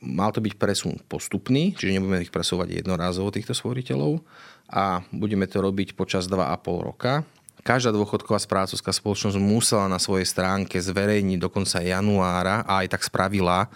Mal 0.00 0.32
to 0.32 0.40
byť 0.40 0.54
presun 0.56 0.96
postupný, 1.04 1.76
čiže 1.76 2.00
nebudeme 2.00 2.24
ich 2.24 2.32
presúvať 2.32 2.80
jednorázovo 2.80 3.28
týchto 3.28 3.52
stvoriteľov 3.52 4.24
a 4.72 5.04
budeme 5.12 5.44
to 5.44 5.60
robiť 5.60 5.92
počas 5.92 6.30
2,5 6.32 6.88
roka. 6.88 7.28
Každá 7.62 7.94
dôchodková 7.94 8.40
správcovská 8.42 8.90
spoločnosť 8.90 9.38
musela 9.38 9.86
na 9.86 10.00
svojej 10.00 10.26
stránke 10.26 10.80
zverejniť 10.82 11.38
do 11.38 11.52
konca 11.52 11.78
januára 11.78 12.66
a 12.66 12.82
aj 12.82 12.96
tak 12.98 13.06
spravila 13.06 13.70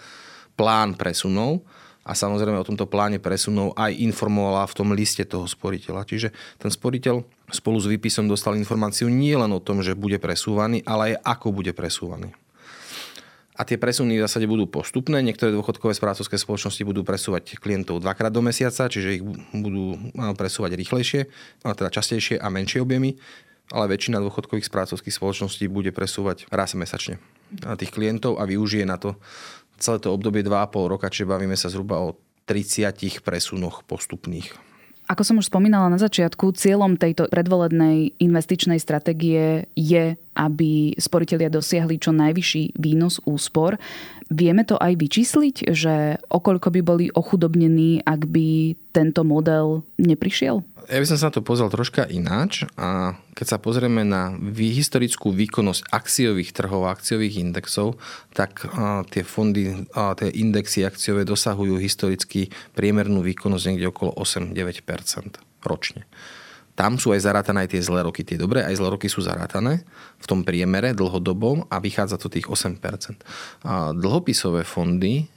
plán 0.57 0.97
presunov 0.97 1.63
a 2.07 2.11
samozrejme 2.15 2.57
o 2.57 2.67
tomto 2.67 2.87
pláne 2.87 3.19
presunov 3.19 3.75
aj 3.75 3.95
informovala 3.99 4.63
v 4.67 4.75
tom 4.75 4.89
liste 4.95 5.27
toho 5.27 5.43
sporiteľa. 5.43 6.07
Čiže 6.07 6.31
ten 6.57 6.71
sporiteľ 6.71 7.23
spolu 7.51 7.77
s 7.79 7.87
výpisom 7.87 8.31
dostal 8.31 8.55
informáciu 8.55 9.11
nie 9.11 9.35
len 9.35 9.51
o 9.51 9.63
tom, 9.63 9.79
že 9.83 9.95
bude 9.95 10.19
presúvaný, 10.19 10.83
ale 10.87 11.13
aj 11.15 11.37
ako 11.37 11.47
bude 11.51 11.71
presúvaný. 11.71 12.31
A 13.57 13.65
tie 13.65 13.81
presuny 13.81 14.21
v 14.21 14.23
zásade 14.29 14.45
budú 14.45 14.69
postupné. 14.69 15.25
Niektoré 15.25 15.49
dôchodkové 15.49 15.97
správcovské 15.97 16.37
spoločnosti 16.37 16.77
budú 16.85 17.01
presúvať 17.01 17.57
klientov 17.57 18.05
dvakrát 18.05 18.29
do 18.29 18.45
mesiaca, 18.45 18.85
čiže 18.85 19.17
ich 19.17 19.23
budú 19.49 19.97
presúvať 20.37 20.77
rýchlejšie, 20.77 21.25
teda 21.65 21.89
častejšie 21.89 22.37
a 22.37 22.53
menšie 22.53 22.85
objemy, 22.85 23.17
ale 23.73 23.89
väčšina 23.89 24.21
dôchodkových 24.21 24.69
správcovských 24.69 25.17
spoločností 25.17 25.65
bude 25.73 25.89
presúvať 25.89 26.45
raz 26.53 26.77
mesačne 26.77 27.17
tých 27.81 27.89
klientov 27.89 28.37
a 28.37 28.45
využije 28.45 28.85
na 28.85 29.01
to 29.01 29.17
celé 29.81 29.97
to 30.01 30.13
obdobie 30.13 30.45
2,5 30.45 30.93
roka, 30.93 31.09
čiže 31.09 31.25
bavíme 31.25 31.57
sa 31.57 31.73
zhruba 31.73 31.97
o 31.97 32.17
30 32.45 33.25
presunoch 33.25 33.81
postupných. 33.89 34.66
Ako 35.07 35.23
som 35.23 35.39
už 35.39 35.47
spomínala 35.47 35.87
na 35.87 35.95
začiatku, 35.95 36.51
cieľom 36.51 36.99
tejto 36.99 37.31
predvolednej 37.31 38.19
investičnej 38.19 38.75
stratégie 38.75 39.71
je, 39.71 40.19
aby 40.35 40.71
sporiteľia 40.99 41.47
dosiahli 41.47 41.95
čo 41.95 42.11
najvyšší 42.11 42.75
výnos 42.75 43.23
úspor. 43.23 43.79
Vieme 44.27 44.67
to 44.67 44.75
aj 44.75 44.99
vyčísliť, 44.99 45.71
že 45.71 46.19
okoľko 46.27 46.67
by 46.75 46.81
boli 46.83 47.05
ochudobnení, 47.07 48.03
ak 48.03 48.27
by 48.27 48.75
tento 48.91 49.23
model 49.23 49.87
neprišiel? 49.95 50.67
Ja 50.91 50.99
by 50.99 51.07
som 51.07 51.15
sa 51.19 51.31
na 51.31 51.35
to 51.39 51.43
pozrel 51.43 51.71
troška 51.71 52.03
ináč 52.11 52.67
a 52.75 53.15
keď 53.37 53.45
sa 53.45 53.61
pozrieme 53.61 54.01
na 54.01 54.33
historickú 54.57 55.29
výkonnosť 55.29 55.93
akciových 55.93 56.57
trhov, 56.57 56.89
akciových 56.89 57.37
indexov, 57.37 58.01
tak 58.33 58.65
tie 59.13 59.21
fondy, 59.21 59.85
tie 59.93 60.29
indexy 60.33 60.81
akciové 60.81 61.21
dosahujú 61.21 61.77
historicky 61.77 62.49
priemernú 62.73 63.21
výkonnosť 63.21 63.63
niekde 63.69 63.93
okolo 63.93 64.17
8-9% 64.17 65.37
ročne. 65.61 66.09
Tam 66.73 66.97
sú 66.97 67.13
aj 67.13 67.25
zarátané 67.25 67.65
aj 67.65 67.77
tie 67.77 67.81
zlé 67.81 68.05
roky. 68.05 68.21
Tie 68.25 68.37
dobré 68.37 68.61
aj 68.65 68.77
zlé 68.77 68.89
roky 68.93 69.09
sú 69.09 69.21
zarátané 69.21 69.85
v 70.21 70.25
tom 70.25 70.41
priemere 70.41 70.97
dlhodobom 70.97 71.69
a 71.69 71.77
vychádza 71.77 72.17
to 72.17 72.29
tých 72.29 72.49
8%. 72.49 72.77
A 73.65 73.93
dlhopisové 73.93 74.65
fondy 74.65 75.29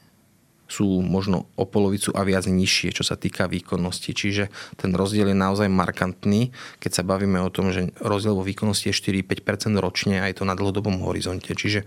sú 0.71 1.03
možno 1.03 1.50
o 1.59 1.67
polovicu 1.67 2.15
a 2.15 2.23
viac 2.23 2.47
nižšie, 2.47 2.95
čo 2.95 3.03
sa 3.03 3.19
týka 3.19 3.50
výkonnosti. 3.50 4.15
Čiže 4.15 4.55
ten 4.79 4.95
rozdiel 4.95 5.35
je 5.35 5.37
naozaj 5.37 5.67
markantný, 5.67 6.55
keď 6.79 6.91
sa 6.95 7.03
bavíme 7.03 7.43
o 7.43 7.50
tom, 7.50 7.75
že 7.75 7.91
rozdiel 7.99 8.39
vo 8.39 8.47
výkonnosti 8.47 8.95
je 8.95 9.27
4-5% 9.27 9.75
ročne 9.83 10.23
aj 10.23 10.39
to 10.39 10.47
na 10.47 10.55
dlhodobom 10.55 11.03
horizonte. 11.03 11.50
Čiže 11.50 11.83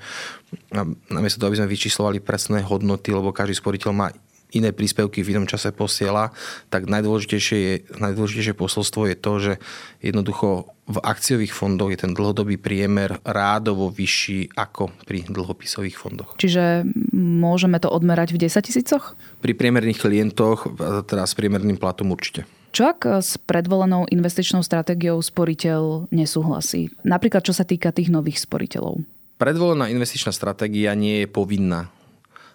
namiesto 1.07 1.39
toho, 1.39 1.49
aby 1.55 1.63
sme 1.63 1.71
vyčíslovali 1.71 2.19
presné 2.19 2.59
hodnoty, 2.59 3.15
lebo 3.15 3.31
každý 3.31 3.55
sporiteľ 3.55 3.91
má 3.95 4.11
iné 4.53 4.69
príspevky 4.71 5.25
v 5.25 5.35
inom 5.35 5.49
čase 5.49 5.73
posiela, 5.73 6.31
tak 6.69 6.85
najdôležitejšie, 6.89 7.57
je, 7.57 7.73
najdôležitejšie 7.97 8.55
posolstvo 8.55 9.09
je 9.09 9.15
to, 9.17 9.33
že 9.41 9.53
jednoducho 9.99 10.73
v 10.83 10.97
akciových 10.99 11.55
fondoch 11.55 11.89
je 11.95 11.99
ten 12.03 12.11
dlhodobý 12.11 12.59
priemer 12.59 13.23
rádovo 13.23 13.87
vyšší 13.87 14.51
ako 14.53 14.91
pri 15.07 15.23
dlhopisových 15.31 15.95
fondoch. 15.95 16.35
Čiže 16.35 16.83
môžeme 17.15 17.79
to 17.79 17.87
odmerať 17.87 18.35
v 18.35 18.47
10 18.47 18.67
tisícoch? 18.67 19.15
Pri 19.39 19.55
priemerných 19.55 20.03
klientoch, 20.03 20.67
teda 21.07 21.23
s 21.23 21.33
priemerným 21.39 21.79
platom 21.79 22.11
určite. 22.11 22.43
Čo 22.73 22.89
ak 22.89 23.21
s 23.21 23.37
predvolenou 23.37 24.09
investičnou 24.09 24.65
stratégiou 24.65 25.21
sporiteľ 25.21 26.09
nesúhlasí? 26.09 26.89
Napríklad 27.05 27.45
čo 27.45 27.53
sa 27.53 27.63
týka 27.63 27.93
tých 27.93 28.09
nových 28.09 28.41
sporiteľov. 28.41 29.05
Predvolená 29.37 29.93
investičná 29.93 30.33
stratégia 30.33 30.97
nie 30.97 31.23
je 31.23 31.27
povinná 31.29 31.93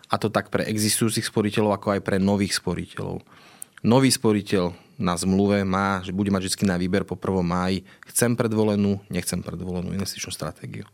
a 0.08 0.14
to 0.16 0.32
tak 0.32 0.48
pre 0.48 0.64
existujúcich 0.64 1.28
sporiteľov, 1.28 1.76
ako 1.76 1.88
aj 1.96 2.00
pre 2.00 2.16
nových 2.16 2.56
sporiteľov. 2.56 3.20
Nový 3.84 4.10
sporiteľ 4.10 4.74
na 4.98 5.14
zmluve 5.14 5.62
má, 5.62 6.02
že 6.02 6.10
bude 6.10 6.34
mať 6.34 6.50
vždy 6.50 6.64
na 6.66 6.76
výber 6.80 7.06
po 7.06 7.14
1. 7.14 7.44
máji. 7.46 7.86
Chcem 8.10 8.34
predvolenú, 8.34 8.98
nechcem 9.06 9.38
predvolenú 9.38 9.94
investičnú 9.94 10.34
stratégiu 10.34 10.88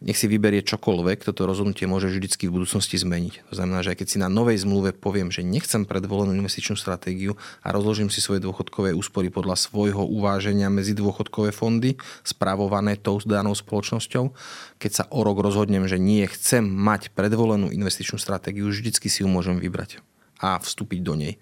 nech 0.00 0.16
si 0.16 0.24
vyberie 0.24 0.64
čokoľvek, 0.64 1.28
toto 1.28 1.44
rozhodnutie 1.44 1.84
môže 1.84 2.08
vždycky 2.08 2.48
v 2.48 2.56
budúcnosti 2.56 2.96
zmeniť. 2.96 3.52
To 3.52 3.54
znamená, 3.54 3.84
že 3.84 3.92
aj 3.92 3.98
keď 4.00 4.08
si 4.08 4.16
na 4.16 4.32
novej 4.32 4.64
zmluve 4.64 4.96
poviem, 4.96 5.28
že 5.28 5.44
nechcem 5.44 5.84
predvolenú 5.84 6.32
investičnú 6.32 6.80
stratégiu 6.80 7.36
a 7.60 7.68
rozložím 7.68 8.08
si 8.08 8.24
svoje 8.24 8.40
dôchodkové 8.40 8.96
úspory 8.96 9.28
podľa 9.28 9.60
svojho 9.60 10.00
uváženia 10.00 10.72
medzi 10.72 10.96
dôchodkové 10.96 11.52
fondy, 11.52 12.00
spravované 12.24 12.96
tou 12.96 13.20
danou 13.20 13.52
spoločnosťou, 13.52 14.32
keď 14.80 14.90
sa 14.90 15.04
o 15.12 15.20
rok 15.20 15.44
rozhodnem, 15.44 15.84
že 15.84 16.00
nie 16.00 16.24
chcem 16.24 16.64
mať 16.64 17.12
predvolenú 17.12 17.68
investičnú 17.68 18.16
stratégiu, 18.16 18.72
vždycky 18.72 19.12
si 19.12 19.20
ju 19.20 19.28
môžem 19.28 19.60
vybrať 19.60 20.00
a 20.40 20.56
vstúpiť 20.56 21.00
do 21.04 21.14
nej. 21.20 21.36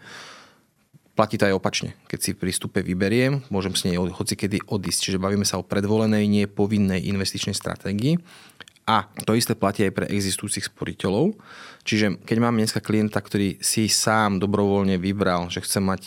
Platí 1.18 1.34
to 1.34 1.50
aj 1.50 1.58
opačne. 1.58 1.98
Keď 2.06 2.18
si 2.22 2.30
pri 2.30 2.54
stupe 2.54 2.78
vyberiem, 2.78 3.42
môžem 3.50 3.74
s 3.74 3.82
nej 3.82 3.98
hoci 3.98 4.38
kedy 4.38 4.70
odísť. 4.70 5.10
Čiže 5.10 5.18
bavíme 5.18 5.42
sa 5.42 5.58
o 5.58 5.66
predvolenej, 5.66 6.30
nie 6.30 6.46
povinnej 6.46 7.02
investičnej 7.10 7.58
stratégii. 7.58 8.22
A 8.86 9.10
to 9.26 9.34
isté 9.34 9.58
platí 9.58 9.82
aj 9.82 9.98
pre 9.98 10.06
existujúcich 10.06 10.70
sporiteľov. 10.70 11.34
Čiže 11.82 12.22
keď 12.22 12.36
mám 12.38 12.54
dneska 12.54 12.78
klienta, 12.78 13.18
ktorý 13.18 13.58
si 13.58 13.90
sám 13.90 14.38
dobrovoľne 14.38 14.94
vybral, 15.02 15.50
že 15.50 15.58
chce 15.58 15.82
mať 15.82 16.02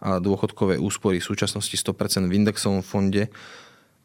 dôchodkové 0.00 0.80
úspory 0.80 1.20
v 1.20 1.28
súčasnosti 1.28 1.76
100% 1.76 2.24
v 2.24 2.32
indexovom 2.32 2.80
fonde, 2.80 3.28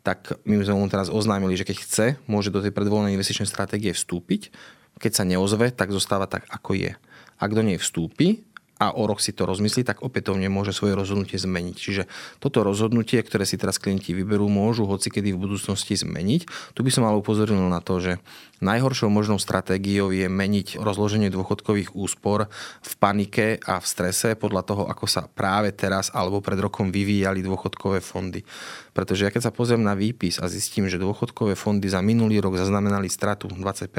tak 0.03 0.35
my 0.43 0.59
sme 0.59 0.75
mu 0.75 0.91
teraz 0.91 1.07
oznámili, 1.07 1.55
že 1.55 1.63
keď 1.63 1.77
chce, 1.79 2.05
môže 2.27 2.51
do 2.51 2.59
tej 2.59 2.75
predvolenej 2.75 3.15
investičnej 3.15 3.47
stratégie 3.47 3.95
vstúpiť. 3.95 4.51
Keď 4.99 5.11
sa 5.11 5.23
neozve, 5.23 5.71
tak 5.71 5.95
zostáva 5.95 6.27
tak, 6.27 6.43
ako 6.51 6.75
je. 6.75 6.99
Ak 7.39 7.55
do 7.55 7.63
nej 7.63 7.79
vstúpi, 7.79 8.43
a 8.79 8.95
o 8.95 9.03
rok 9.03 9.19
si 9.19 9.35
to 9.35 9.43
rozmyslí, 9.43 9.83
tak 9.83 9.99
opätovne 9.99 10.47
môže 10.47 10.71
svoje 10.71 10.95
rozhodnutie 10.95 11.35
zmeniť. 11.35 11.75
Čiže 11.75 12.03
toto 12.39 12.63
rozhodnutie, 12.63 13.19
ktoré 13.19 13.43
si 13.43 13.59
teraz 13.59 13.75
klienti 13.75 14.15
vyberú, 14.15 14.47
môžu 14.47 14.87
hocikedy 14.87 15.35
v 15.35 15.41
budúcnosti 15.43 15.99
zmeniť. 15.99 16.73
Tu 16.73 16.79
by 16.79 16.89
som 16.89 17.03
ale 17.03 17.19
upozornil 17.19 17.67
na 17.67 17.83
to, 17.83 17.99
že 17.99 18.23
Najhoršou 18.59 19.07
možnou 19.07 19.39
stratégiou 19.39 20.11
je 20.11 20.27
meniť 20.27 20.83
rozloženie 20.83 21.31
dôchodkových 21.31 21.95
úspor 21.95 22.51
v 22.83 22.93
panike 22.99 23.55
a 23.63 23.79
v 23.79 23.85
strese 23.87 24.35
podľa 24.35 24.67
toho, 24.67 24.83
ako 24.91 25.07
sa 25.07 25.31
práve 25.31 25.71
teraz 25.71 26.11
alebo 26.11 26.43
pred 26.43 26.59
rokom 26.59 26.91
vyvíjali 26.91 27.39
dôchodkové 27.39 28.03
fondy. 28.03 28.43
Pretože 28.91 29.25
ja 29.27 29.31
keď 29.31 29.49
sa 29.49 29.55
pozriem 29.55 29.81
na 29.81 29.93
výpis 29.93 30.41
a 30.41 30.49
zistím, 30.49 30.89
že 30.89 31.01
dôchodkové 31.01 31.53
fondy 31.53 31.87
za 31.87 32.01
minulý 32.01 32.41
rok 32.41 32.57
zaznamenali 32.57 33.07
stratu 33.07 33.47
20%, 33.51 33.91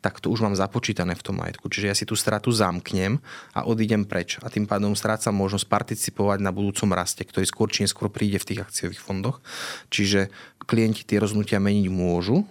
tak 0.00 0.18
to 0.18 0.32
už 0.32 0.46
mám 0.46 0.54
započítané 0.56 1.14
v 1.14 1.24
tom 1.24 1.36
majetku. 1.38 1.68
Čiže 1.68 1.86
ja 1.86 1.94
si 1.94 2.08
tú 2.08 2.16
stratu 2.16 2.48
zamknem 2.50 3.20
a 3.52 3.68
odídem 3.68 4.08
preč. 4.08 4.40
A 4.40 4.48
tým 4.48 4.64
pádom 4.64 4.96
strácam 4.96 5.36
možnosť 5.36 5.66
participovať 5.68 6.38
na 6.40 6.50
budúcom 6.50 6.90
raste, 6.96 7.22
ktorý 7.22 7.44
skôr 7.44 7.68
či 7.68 7.84
neskôr 7.84 8.08
príde 8.08 8.40
v 8.40 8.48
tých 8.54 8.60
akciových 8.64 9.02
fondoch. 9.02 9.44
Čiže 9.92 10.32
klienti 10.64 11.04
tie 11.04 11.20
rozhodnutia 11.20 11.62
meniť 11.62 11.86
môžu, 11.92 12.48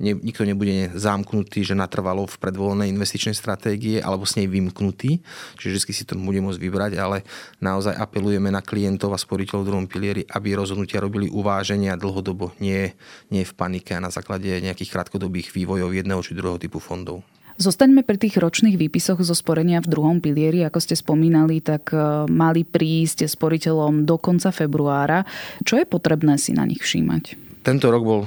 nikto 0.00 0.44
nebude 0.44 0.92
zamknutý, 0.92 1.64
že 1.64 1.72
natrvalo 1.72 2.28
v 2.28 2.36
predvolenej 2.36 2.92
investičnej 2.92 3.32
stratégie 3.32 3.96
alebo 4.00 4.28
s 4.28 4.36
nej 4.36 4.44
vymknutý, 4.44 5.24
čiže 5.56 5.72
vždy 5.80 5.92
si 5.92 6.04
to 6.04 6.14
bude 6.20 6.40
môcť 6.44 6.60
vybrať, 6.60 6.92
ale 7.00 7.24
naozaj 7.64 7.96
apelujeme 7.96 8.52
na 8.52 8.60
klientov 8.60 9.16
a 9.16 9.20
sporiteľov 9.20 9.64
v 9.64 9.68
druhom 9.72 9.86
pilieri, 9.88 10.22
aby 10.28 10.52
rozhodnutia 10.52 11.00
robili 11.00 11.32
uváženia 11.32 11.96
dlhodobo, 11.96 12.52
nie, 12.60 12.92
nie 13.32 13.42
v 13.44 13.52
panike 13.56 13.96
a 13.96 14.04
na 14.04 14.12
základe 14.12 14.48
nejakých 14.60 14.92
krátkodobých 14.92 15.56
vývojov 15.56 15.96
jedného 15.96 16.20
či 16.20 16.36
druhého 16.36 16.60
typu 16.60 16.76
fondov. 16.76 17.24
Zostaňme 17.56 18.04
pri 18.04 18.20
tých 18.20 18.36
ročných 18.36 18.76
výpisoch 18.76 19.16
zo 19.24 19.32
sporenia 19.32 19.80
v 19.80 19.88
druhom 19.88 20.20
pilieri. 20.20 20.60
Ako 20.68 20.76
ste 20.76 20.92
spomínali, 20.92 21.64
tak 21.64 21.88
e, 21.88 22.28
mali 22.28 22.68
prísť 22.68 23.24
sporiteľom 23.24 24.04
do 24.04 24.20
konca 24.20 24.52
februára. 24.52 25.24
Čo 25.64 25.80
je 25.80 25.88
potrebné 25.88 26.36
si 26.36 26.52
na 26.52 26.68
nich 26.68 26.84
všímať? 26.84 27.32
Tento 27.64 27.88
rok 27.88 28.02
bol 28.04 28.20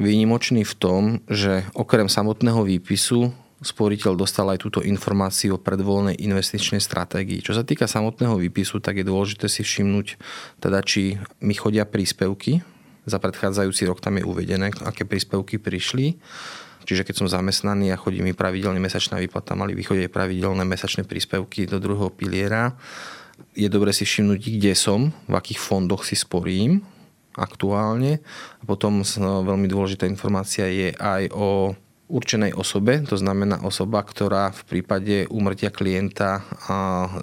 výnimočný 0.00 0.64
v 0.64 0.74
tom, 0.74 1.02
že 1.28 1.68
okrem 1.76 2.08
samotného 2.08 2.64
výpisu 2.64 3.30
sporiteľ 3.60 4.16
dostal 4.16 4.48
aj 4.48 4.64
túto 4.64 4.80
informáciu 4.80 5.60
o 5.60 5.62
predvolenej 5.62 6.16
investičnej 6.16 6.80
stratégii. 6.80 7.44
Čo 7.44 7.52
sa 7.52 7.62
týka 7.62 7.84
samotného 7.84 8.40
výpisu, 8.40 8.80
tak 8.80 8.96
je 8.96 9.04
dôležité 9.04 9.52
si 9.52 9.60
všimnúť, 9.60 10.16
teda, 10.64 10.80
či 10.80 11.20
mi 11.44 11.52
chodia 11.52 11.84
príspevky. 11.84 12.64
Za 13.04 13.20
predchádzajúci 13.20 13.84
rok 13.84 14.00
tam 14.00 14.16
je 14.16 14.24
uvedené, 14.24 14.72
aké 14.80 15.04
príspevky 15.04 15.60
prišli. 15.60 16.16
Čiže 16.88 17.04
keď 17.04 17.14
som 17.20 17.28
zamestnaný 17.28 17.92
a 17.92 18.00
chodí 18.00 18.24
mi 18.24 18.32
pravidelne 18.32 18.80
mesačná 18.80 19.20
výplata, 19.20 19.52
mali 19.52 19.76
vychodiť 19.76 20.08
pravidelné 20.08 20.64
mesačné 20.64 21.04
príspevky 21.04 21.68
do 21.68 21.76
druhého 21.76 22.08
piliera. 22.08 22.72
Je 23.52 23.68
dobre 23.68 23.92
si 23.92 24.08
všimnúť, 24.08 24.40
kde 24.40 24.72
som, 24.72 25.12
v 25.28 25.34
akých 25.36 25.60
fondoch 25.60 26.08
si 26.08 26.16
sporím, 26.16 26.80
aktuálne. 27.40 28.20
A 28.60 28.64
potom 28.68 29.00
veľmi 29.48 29.64
dôležitá 29.64 30.04
informácia 30.04 30.68
je 30.68 30.92
aj 30.92 31.32
o 31.32 31.72
určenej 32.10 32.52
osobe, 32.58 33.00
to 33.06 33.14
znamená 33.16 33.62
osoba, 33.62 34.02
ktorá 34.02 34.50
v 34.50 34.62
prípade 34.66 35.30
úmrtia 35.30 35.70
klienta 35.70 36.42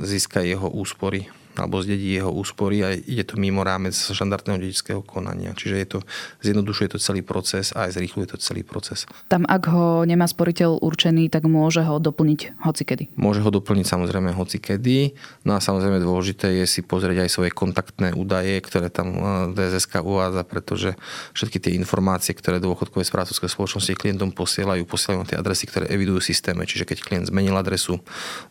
získa 0.02 0.42
jeho 0.42 0.72
úspory 0.72 1.28
alebo 1.58 1.82
zdedí 1.82 2.22
jeho 2.22 2.30
úspory 2.30 2.86
a 2.86 2.94
ide 2.94 3.26
to 3.26 3.42
mimo 3.42 3.66
rámec 3.66 3.98
štandardného 3.98 4.62
dedičského 4.62 5.02
konania. 5.02 5.58
Čiže 5.58 5.76
je 5.82 5.88
to, 5.90 6.00
zjednodušuje 6.46 6.94
to 6.94 6.98
celý 7.02 7.26
proces 7.26 7.74
a 7.74 7.90
aj 7.90 7.98
zrýchluje 7.98 8.30
to 8.30 8.38
celý 8.38 8.62
proces. 8.62 9.10
Tam, 9.32 9.44
ak 9.50 9.64
ho 9.74 10.06
nemá 10.06 10.30
sporiteľ 10.30 10.78
určený, 10.86 11.34
tak 11.34 11.50
môže 11.50 11.82
ho 11.82 11.98
doplniť 11.98 12.62
hocikedy? 12.62 13.10
Môže 13.18 13.42
ho 13.42 13.50
doplniť 13.50 13.86
samozrejme 13.90 14.38
hocikedy. 14.38 15.18
No 15.42 15.58
a 15.58 15.60
samozrejme 15.60 15.98
dôležité 15.98 16.54
je 16.62 16.66
si 16.70 16.86
pozrieť 16.86 17.26
aj 17.26 17.30
svoje 17.34 17.52
kontaktné 17.52 18.14
údaje, 18.14 18.62
ktoré 18.62 18.94
tam 18.94 19.18
e, 19.18 19.22
DSSK 19.58 20.06
uvádza, 20.06 20.46
pretože 20.46 20.94
všetky 21.34 21.58
tie 21.58 21.72
informácie, 21.74 22.38
ktoré 22.38 22.62
dôchodkové 22.62 23.02
správcovské 23.02 23.50
spoločnosti 23.50 23.98
klientom 23.98 24.30
posielajú, 24.30 24.86
posielajú 24.86 25.18
na 25.26 25.28
tie 25.28 25.38
adresy, 25.42 25.66
ktoré 25.66 25.90
evidujú 25.90 26.22
systéme. 26.22 26.70
Čiže 26.70 26.86
keď 26.86 26.98
klient 27.02 27.26
zmenil 27.34 27.58
adresu, 27.58 27.98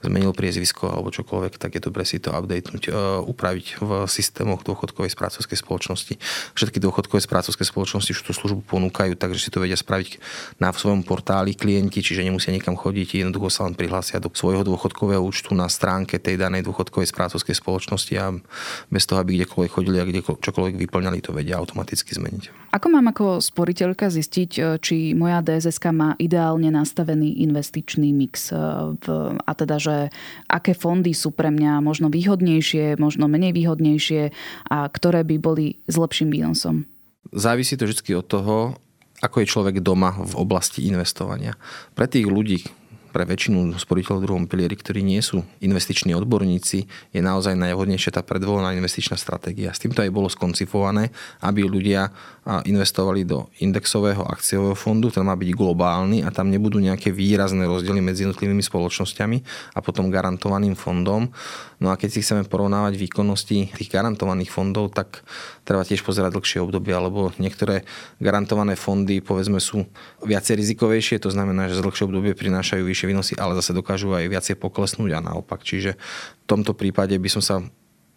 zmenil 0.03 0.35
priezvisko 0.35 0.91
alebo 0.91 1.15
čokoľvek, 1.15 1.55
tak 1.61 1.79
je 1.79 1.81
dobre 1.85 2.03
si 2.03 2.19
to 2.19 2.35
updatenúť 2.35 2.96
E, 2.96 2.96
upraviť 3.27 3.81
v 3.81 3.91
systémoch 4.09 4.65
dôchodkovej 4.65 5.13
správcovskej 5.13 5.59
spoločnosti. 5.61 6.15
Všetky 6.57 6.79
dôchodkové 6.81 7.21
správcovské 7.21 7.65
spoločnosti 7.67 8.11
už 8.13 8.23
tú 8.25 8.33
službu 8.33 8.65
ponúkajú, 8.67 9.19
takže 9.19 9.41
si 9.41 9.51
to 9.53 9.61
vedia 9.61 9.77
spraviť 9.77 10.19
na 10.63 10.73
svojom 10.73 11.03
portáli 11.03 11.53
klienti, 11.53 12.01
čiže 12.01 12.25
nemusia 12.25 12.55
nikam 12.55 12.79
chodiť, 12.79 13.23
jednoducho 13.23 13.49
sa 13.53 13.65
len 13.67 13.75
prihlásia 13.75 14.23
do 14.23 14.33
svojho 14.33 14.63
dôchodkového 14.63 15.21
účtu 15.21 15.57
na 15.57 15.67
stránke 15.67 16.21
tej 16.21 16.39
danej 16.39 16.69
dôchodkovej 16.69 17.11
správcovskej 17.11 17.57
spoločnosti 17.59 18.15
a 18.17 18.35
bez 18.93 19.03
toho, 19.05 19.19
aby 19.19 19.43
kdekoľvek 19.43 19.73
chodili 19.73 19.99
a 19.99 20.09
kde 20.09 20.23
čokoľvek 20.23 20.77
vyplňali, 20.87 21.19
to 21.25 21.35
vedia 21.35 21.59
automaticky 21.59 22.15
zmeniť. 22.15 22.71
Ako 22.77 22.87
mám 22.93 23.11
ako 23.11 23.41
sporiteľka 23.43 24.13
zistiť, 24.13 24.51
e, 24.57 24.61
či 24.79 25.17
moja 25.17 25.41
DSSK 25.41 25.85
má 25.97 26.11
ideálne 26.21 26.69
nastavený 26.71 27.43
investičný 27.49 28.13
mix 28.13 28.53
e, 28.53 28.59
a 29.41 29.53
teda, 29.57 29.77
že 29.81 29.97
aké 30.47 30.77
fondy 30.77 31.17
sú 31.17 31.33
pre 31.33 31.51
mňa 31.51 31.83
možno 31.83 32.13
výhodnejšie, 32.13 32.86
možno 32.95 33.27
menej 33.27 33.51
výhodnejšie 33.51 34.31
a 34.71 34.87
ktoré 34.87 35.27
by 35.27 35.37
boli 35.43 35.67
s 35.91 35.99
lepším 35.99 36.31
výnosom? 36.31 36.87
Závisí 37.35 37.75
to 37.75 37.91
vždy 37.91 38.15
od 38.15 38.27
toho, 38.31 38.57
ako 39.19 39.43
je 39.43 39.51
človek 39.51 39.77
doma 39.83 40.15
v 40.15 40.39
oblasti 40.39 40.87
investovania. 40.87 41.59
Pre 41.99 42.07
tých 42.07 42.31
ľudí, 42.31 42.63
pre 43.17 43.25
väčšinu 43.25 43.81
sporiteľov 43.81 44.21
v 44.21 44.27
druhom 44.29 44.45
pilieri, 44.45 44.77
ktorí 44.77 45.01
nie 45.01 45.25
sú 45.25 45.41
investiční 45.65 46.13
odborníci, 46.21 46.85
je 47.17 47.21
naozaj 47.25 47.57
najvhodnejšia 47.57 48.13
tá 48.13 48.21
predvolená 48.21 48.77
investičná 48.77 49.17
stratégia. 49.17 49.73
S 49.73 49.81
týmto 49.81 50.05
aj 50.05 50.13
bolo 50.13 50.29
skoncipované, 50.29 51.09
aby 51.41 51.65
ľudia 51.65 52.13
investovali 52.69 53.25
do 53.25 53.49
indexového 53.65 54.21
akciového 54.29 54.77
fondu, 54.77 55.09
ktorý 55.09 55.25
má 55.25 55.35
byť 55.35 55.51
globálny 55.57 56.23
a 56.23 56.31
tam 56.31 56.53
nebudú 56.53 56.77
nejaké 56.77 57.09
výrazné 57.09 57.65
rozdiely 57.65 58.05
medzi 58.05 58.29
jednotlivými 58.29 58.61
spoločnosťami 58.61 59.37
a 59.73 59.81
potom 59.81 60.13
garantovaným 60.13 60.77
fondom. 60.77 61.33
No 61.81 61.89
a 61.91 61.97
keď 61.97 62.09
si 62.13 62.23
chceme 62.23 62.45
porovnávať 62.45 63.01
výkonnosti 63.01 63.73
tých 63.75 63.91
garantovaných 63.91 64.53
fondov, 64.53 64.93
tak 64.93 65.25
treba 65.67 65.83
tiež 65.83 66.07
pozerať 66.07 66.37
dlhšie 66.39 66.63
obdobie, 66.63 66.95
alebo 66.95 67.35
niektoré 67.41 67.83
garantované 68.23 68.79
fondy 68.79 69.19
povedzme 69.19 69.59
sú 69.59 69.83
viacej 70.23 70.55
rizikovejšie, 70.61 71.19
to 71.19 71.35
znamená, 71.35 71.67
že 71.67 71.81
z 71.81 71.85
dlhšie 71.85 72.07
obdobie 72.07 72.39
prinášajú 72.39 72.87
vyššie 72.87 73.06
výnosy, 73.07 73.39
ale 73.39 73.57
zase 73.57 73.73
dokážu 73.73 74.13
aj 74.13 74.27
viacej 74.27 74.57
poklesnúť 74.59 75.17
a 75.17 75.25
naopak. 75.25 75.63
Čiže 75.63 75.95
v 75.97 76.47
tomto 76.47 76.75
prípade 76.75 77.15
by 77.17 77.31
som 77.31 77.43
sa 77.43 77.63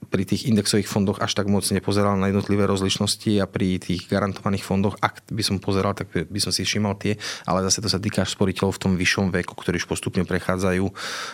pri 0.09 0.23
tých 0.23 0.47
indexových 0.47 0.87
fondoch 0.87 1.19
až 1.19 1.35
tak 1.35 1.51
moc 1.51 1.61
nepozeral 1.69 2.15
na 2.15 2.31
jednotlivé 2.31 2.65
rozlišnosti 2.65 3.43
a 3.43 3.45
pri 3.45 3.77
tých 3.77 4.07
garantovaných 4.07 4.63
fondoch, 4.63 4.95
ak 5.03 5.27
by 5.29 5.43
som 5.43 5.59
pozeral, 5.59 5.91
tak 5.91 6.09
by 6.09 6.39
som 6.39 6.55
si 6.55 6.63
všimal 6.63 6.95
tie, 6.97 7.19
ale 7.43 7.61
zase 7.67 7.83
to 7.83 7.91
sa 7.91 7.99
týka 7.99 8.23
sporiteľov 8.23 8.79
v 8.79 8.81
tom 8.81 8.93
vyššom 8.95 9.29
veku, 9.29 9.53
ktorí 9.53 9.77
už 9.83 9.91
postupne 9.91 10.23
prechádzajú 10.23 10.85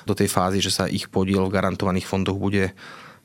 do 0.09 0.13
tej 0.17 0.27
fázy, 0.27 0.59
že 0.65 0.73
sa 0.73 0.89
ich 0.89 1.07
podiel 1.07 1.45
v 1.45 1.55
garantovaných 1.55 2.09
fondoch 2.09 2.35
bude 2.35 2.73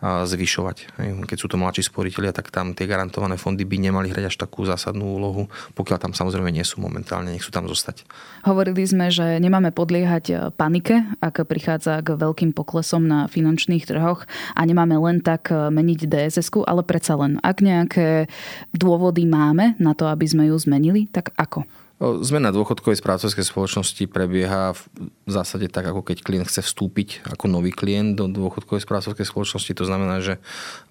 zvyšovať. 0.01 0.97
Keď 1.29 1.39
sú 1.39 1.47
to 1.53 1.61
mladší 1.61 1.85
sporiteľia, 1.85 2.33
tak 2.33 2.49
tam 2.49 2.73
tie 2.73 2.89
garantované 2.89 3.37
fondy 3.37 3.69
by 3.69 3.77
nemali 3.77 4.09
hrať 4.09 4.33
až 4.33 4.37
takú 4.41 4.65
zásadnú 4.65 5.21
úlohu, 5.21 5.53
pokiaľ 5.77 5.99
tam 6.01 6.13
samozrejme 6.17 6.49
nie 6.49 6.65
sú 6.65 6.81
momentálne, 6.81 7.37
nech 7.37 7.45
sú 7.45 7.53
tam 7.53 7.69
zostať. 7.69 8.09
Hovorili 8.49 8.81
sme, 8.89 9.13
že 9.13 9.37
nemáme 9.37 9.77
podliehať 9.77 10.25
e, 10.33 10.35
panike, 10.57 11.05
ak 11.21 11.45
prichádza 11.45 12.01
k 12.01 12.17
veľkým 12.17 12.57
poklesom 12.57 13.05
na 13.05 13.29
finančných 13.29 13.85
trhoch 13.85 14.25
a 14.57 14.61
nemáme 14.65 14.97
len 14.97 15.21
tak 15.21 15.53
e, 15.53 15.69
meniť 15.69 16.09
dss 16.09 16.49
ale 16.65 16.83
predsa 16.83 17.15
len, 17.21 17.37
ak 17.45 17.61
nejaké 17.61 18.27
dôvody 18.73 19.29
máme 19.29 19.77
na 19.77 19.93
to, 19.93 20.09
aby 20.09 20.25
sme 20.25 20.49
ju 20.49 20.57
zmenili, 20.57 21.07
tak 21.13 21.37
ako? 21.37 21.69
Zmena 22.01 22.49
dôchodkovej 22.49 22.97
správcovskej 22.97 23.45
spoločnosti 23.45 24.09
prebieha 24.09 24.73
v 24.73 24.81
zásade 25.29 25.69
tak, 25.69 25.85
ako 25.85 26.01
keď 26.01 26.25
klient 26.25 26.49
chce 26.49 26.65
vstúpiť 26.65 27.21
ako 27.29 27.45
nový 27.45 27.77
klient 27.77 28.17
do 28.17 28.25
dôchodkovej 28.25 28.89
správcovskej 28.89 29.29
spoločnosti. 29.29 29.73
To 29.77 29.85
znamená, 29.85 30.25
že 30.25 30.41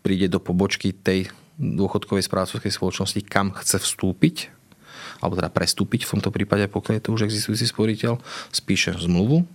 príde 0.06 0.30
do 0.30 0.38
pobočky 0.38 0.94
tej 0.94 1.34
dôchodkovej 1.58 2.30
správcovskej 2.30 2.70
spoločnosti, 2.70 3.26
kam 3.26 3.58
chce 3.58 3.82
vstúpiť, 3.82 4.54
alebo 5.18 5.34
teda 5.34 5.50
prestúpiť 5.50 6.06
v 6.06 6.12
tomto 6.14 6.30
prípade, 6.30 6.70
pokiaľ 6.70 7.02
je 7.02 7.04
to 7.04 7.14
už 7.18 7.26
existujúci 7.26 7.66
sporiteľ, 7.66 8.22
spíše 8.54 8.94
zmluvu 8.94 9.50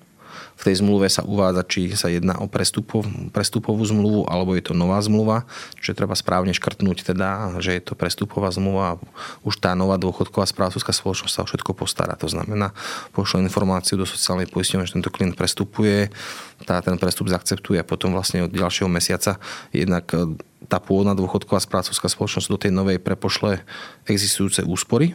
v 0.55 0.63
tej 0.63 0.81
zmluve 0.81 1.07
sa 1.11 1.27
uvádza, 1.27 1.63
či 1.67 1.81
sa 1.95 2.09
jedná 2.09 2.39
o 2.41 2.47
prestupov, 2.47 3.05
prestupovú 3.31 3.83
zmluvu 3.85 4.27
alebo 4.31 4.55
je 4.55 4.65
to 4.65 4.75
nová 4.77 5.01
zmluva, 5.03 5.49
čiže 5.81 5.99
treba 5.99 6.15
správne 6.15 6.55
škrtnúť 6.55 7.15
teda, 7.15 7.59
že 7.59 7.77
je 7.77 7.83
to 7.83 7.99
prestupová 7.99 8.51
zmluva 8.55 8.85
a 8.95 8.99
už 9.43 9.61
tá 9.61 9.75
nová 9.75 9.99
dôchodková 9.99 10.47
správcovská 10.47 10.95
spoločnosť 10.95 11.33
sa 11.35 11.43
o 11.43 11.49
všetko 11.49 11.73
postará. 11.75 12.15
To 12.21 12.31
znamená, 12.31 12.71
pošle 13.13 13.43
informáciu 13.43 13.99
do 13.99 14.07
sociálnej 14.07 14.47
poisťovne, 14.49 14.87
že 14.87 14.97
tento 14.97 15.11
klient 15.13 15.35
prestupuje, 15.35 16.09
tá, 16.65 16.79
ten 16.81 16.97
prestup 16.97 17.29
zaakceptuje 17.29 17.83
a 17.83 17.87
potom 17.87 18.15
vlastne 18.15 18.47
od 18.47 18.53
ďalšieho 18.55 18.89
mesiaca 18.89 19.43
jednak 19.75 20.07
e, 20.15 20.39
tá 20.71 20.81
pôvodná 20.81 21.13
dôchodková 21.13 21.61
správcovská 21.61 22.09
spoločnosť 22.09 22.49
do 22.49 22.59
tej 22.61 22.73
novej 22.73 23.03
prepošle 23.03 23.61
existujúce 24.09 24.65
úspory 24.65 25.13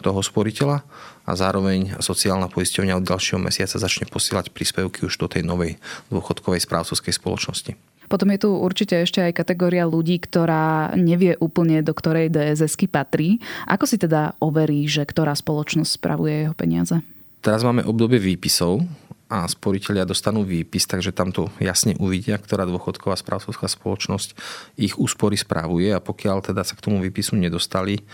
toho 0.00 0.20
sporiteľa 0.24 0.82
a 1.24 1.32
zároveň 1.32 1.98
sociálna 2.00 2.50
poisťovňa 2.52 2.98
od 3.00 3.08
ďalšieho 3.08 3.40
mesiaca 3.40 3.76
začne 3.80 4.08
posielať 4.08 4.52
príspevky 4.52 5.06
už 5.06 5.16
do 5.20 5.26
tej 5.28 5.42
novej 5.46 5.80
dôchodkovej 6.12 6.64
správcovskej 6.64 7.14
spoločnosti. 7.16 7.72
Potom 8.04 8.28
je 8.36 8.44
tu 8.44 8.52
určite 8.52 9.00
ešte 9.00 9.24
aj 9.24 9.32
kategória 9.32 9.88
ľudí, 9.88 10.20
ktorá 10.20 10.92
nevie 10.92 11.40
úplne, 11.40 11.80
do 11.80 11.96
ktorej 11.96 12.28
dss 12.28 12.76
patrí. 12.84 13.40
Ako 13.64 13.88
si 13.88 13.96
teda 13.96 14.36
overí, 14.44 14.84
že 14.84 15.08
ktorá 15.08 15.32
spoločnosť 15.32 15.90
spravuje 15.96 16.44
jeho 16.44 16.54
peniaze? 16.54 17.00
Teraz 17.40 17.64
máme 17.64 17.84
obdobie 17.84 18.20
výpisov 18.20 18.84
a 19.28 19.48
sporiteľia 19.48 20.04
dostanú 20.04 20.44
výpis, 20.44 20.84
takže 20.84 21.12
tam 21.16 21.32
to 21.32 21.48
jasne 21.60 21.96
uvidia, 21.96 22.36
ktorá 22.36 22.68
dôchodková 22.68 23.16
správcovská 23.16 23.68
spoločnosť 23.72 24.36
ich 24.76 25.00
úspory 25.00 25.40
správuje 25.40 25.92
a 25.92 26.00
pokiaľ 26.00 26.52
teda 26.52 26.60
sa 26.60 26.76
k 26.76 26.84
tomu 26.84 27.00
výpisu 27.00 27.36
nedostali, 27.40 28.04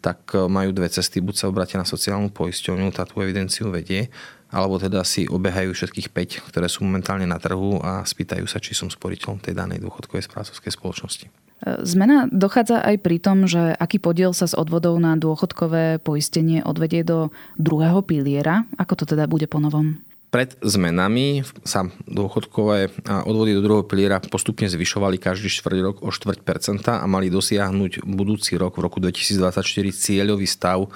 tak 0.00 0.32
e, 0.32 0.48
majú 0.48 0.72
dve 0.72 0.88
cesty. 0.88 1.20
Buď 1.20 1.36
sa 1.36 1.46
obratia 1.46 1.76
na 1.76 1.86
sociálnu 1.86 2.32
poisťovňu, 2.32 2.90
tá 2.90 3.04
tú 3.04 3.20
evidenciu 3.20 3.68
vedie, 3.68 4.08
alebo 4.50 4.80
teda 4.80 5.06
si 5.06 5.30
obehajú 5.30 5.70
všetkých 5.70 6.10
5, 6.10 6.48
ktoré 6.50 6.66
sú 6.66 6.82
momentálne 6.82 7.28
na 7.28 7.38
trhu 7.38 7.78
a 7.84 8.02
spýtajú 8.02 8.48
sa, 8.50 8.58
či 8.58 8.74
som 8.74 8.90
sporiteľom 8.90 9.38
tej 9.38 9.54
danej 9.54 9.84
dôchodkovej 9.84 10.26
správcovskej 10.26 10.74
spoločnosti. 10.74 11.26
Zmena 11.60 12.24
dochádza 12.32 12.80
aj 12.80 12.96
pri 13.04 13.20
tom, 13.20 13.44
že 13.44 13.76
aký 13.76 14.00
podiel 14.00 14.32
sa 14.32 14.48
z 14.48 14.56
odvodov 14.56 14.96
na 14.96 15.12
dôchodkové 15.20 16.00
poistenie 16.00 16.64
odvedie 16.64 17.04
do 17.04 17.28
druhého 17.60 18.00
piliera. 18.00 18.64
Ako 18.80 18.96
to 18.96 19.04
teda 19.04 19.28
bude 19.28 19.44
po 19.44 19.60
novom? 19.60 20.00
Pred 20.30 20.62
zmenami 20.62 21.42
sa 21.66 21.90
dôchodkové 22.06 23.02
odvody 23.26 23.50
do 23.50 23.66
druhého 23.66 23.82
piliera 23.82 24.22
postupne 24.22 24.70
zvyšovali 24.70 25.18
každý 25.18 25.50
štvrť 25.50 25.78
rok 25.82 25.96
o 26.06 26.14
4% 26.14 26.86
a 26.86 27.02
mali 27.10 27.34
dosiahnuť 27.34 28.06
budúci 28.06 28.54
rok 28.54 28.78
v 28.78 28.86
roku 28.86 29.02
2024 29.02 29.58
cieľový 29.90 30.46
stav 30.46 30.86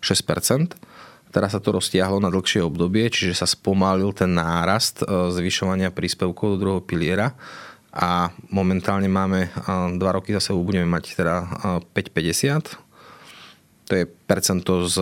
6%. 0.00 0.72
Teraz 1.28 1.52
sa 1.52 1.60
to 1.60 1.76
roztiahlo 1.76 2.16
na 2.16 2.32
dlhšie 2.32 2.64
obdobie, 2.64 3.12
čiže 3.12 3.36
sa 3.36 3.44
spomalil 3.44 4.16
ten 4.16 4.32
nárast 4.32 5.04
e, 5.04 5.36
zvyšovania 5.36 5.92
príspevkov 5.92 6.56
do 6.56 6.60
druhého 6.64 6.80
piliera 6.80 7.36
a 7.92 8.32
momentálne 8.48 9.12
máme 9.12 9.52
2 9.68 10.00
e, 10.00 10.08
roky 10.08 10.32
za 10.32 10.40
sebou 10.40 10.64
budeme 10.64 10.88
mať 10.88 11.12
teda 11.20 11.34
5,50 11.92 12.87
to 13.88 13.96
je 13.96 14.04
percento 14.04 14.84
z, 14.84 14.96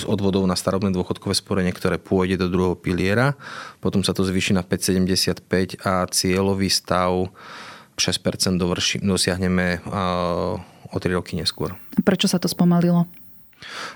z 0.00 0.02
odvodov 0.08 0.48
na 0.48 0.56
starobné 0.56 0.88
dôchodkové 0.96 1.36
sporenie, 1.36 1.76
ktoré 1.76 2.00
pôjde 2.00 2.40
do 2.40 2.48
druhého 2.48 2.76
piliera. 2.80 3.36
Potom 3.84 4.00
sa 4.00 4.16
to 4.16 4.24
zvýši 4.24 4.56
na 4.56 4.64
5,75 4.64 5.84
a 5.84 6.08
cieľový 6.08 6.72
stav 6.72 7.28
6% 8.00 8.56
dovrši, 8.56 9.04
dosiahneme 9.04 9.84
o 10.88 10.96
3 10.96 11.18
roky 11.20 11.36
neskôr. 11.36 11.76
Prečo 12.00 12.24
sa 12.24 12.40
to 12.40 12.48
spomalilo? 12.48 13.04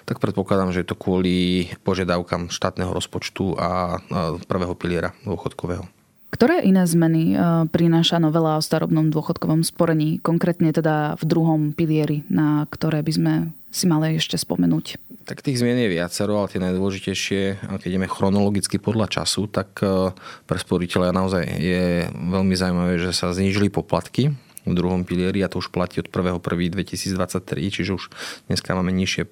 Tak 0.05 0.21
predpokladám, 0.21 0.77
že 0.77 0.85
je 0.85 0.93
to 0.93 1.01
kvôli 1.01 1.73
požiadavkám 1.89 2.53
štátneho 2.53 2.93
rozpočtu 2.93 3.57
a 3.57 3.97
prvého 4.45 4.77
piliera 4.77 5.17
dôchodkového. 5.25 5.89
Ktoré 6.35 6.67
iné 6.67 6.83
zmeny 6.83 7.39
prináša 7.71 8.19
novela 8.19 8.59
o 8.59 8.65
starobnom 8.67 9.07
dôchodkovom 9.15 9.63
sporení, 9.63 10.19
konkrétne 10.19 10.75
teda 10.75 11.15
v 11.15 11.25
druhom 11.31 11.71
pilieri, 11.71 12.27
na 12.27 12.67
ktoré 12.67 13.07
by 13.07 13.13
sme 13.15 13.35
si 13.71 13.87
mali 13.87 14.19
ešte 14.19 14.35
spomenúť? 14.35 14.99
Tak 15.31 15.47
tých 15.47 15.63
zmien 15.63 15.79
je 15.79 15.95
viacero, 15.95 16.43
ale 16.43 16.51
tie 16.51 16.59
najdôležitejšie, 16.59 17.43
keď 17.79 17.87
ideme 17.87 18.11
chronologicky 18.11 18.83
podľa 18.83 19.23
času, 19.23 19.47
tak 19.47 19.79
e, 19.81 20.11
pre 20.45 20.59
sporiteľa 20.59 21.17
naozaj 21.17 21.43
je 21.49 22.07
veľmi 22.13 22.55
zaujímavé, 22.59 23.01
že 23.01 23.15
sa 23.17 23.33
znížili 23.33 23.73
poplatky 23.73 24.35
v 24.69 24.73
druhom 24.77 25.07
pilieri 25.07 25.41
a 25.41 25.49
to 25.49 25.65
už 25.65 25.73
platí 25.73 26.03
od 26.03 26.13
1.1.2023, 26.13 27.73
čiže 27.73 27.97
už 27.97 28.13
dneska 28.51 28.77
máme 28.77 28.93
nižšie 28.93 29.31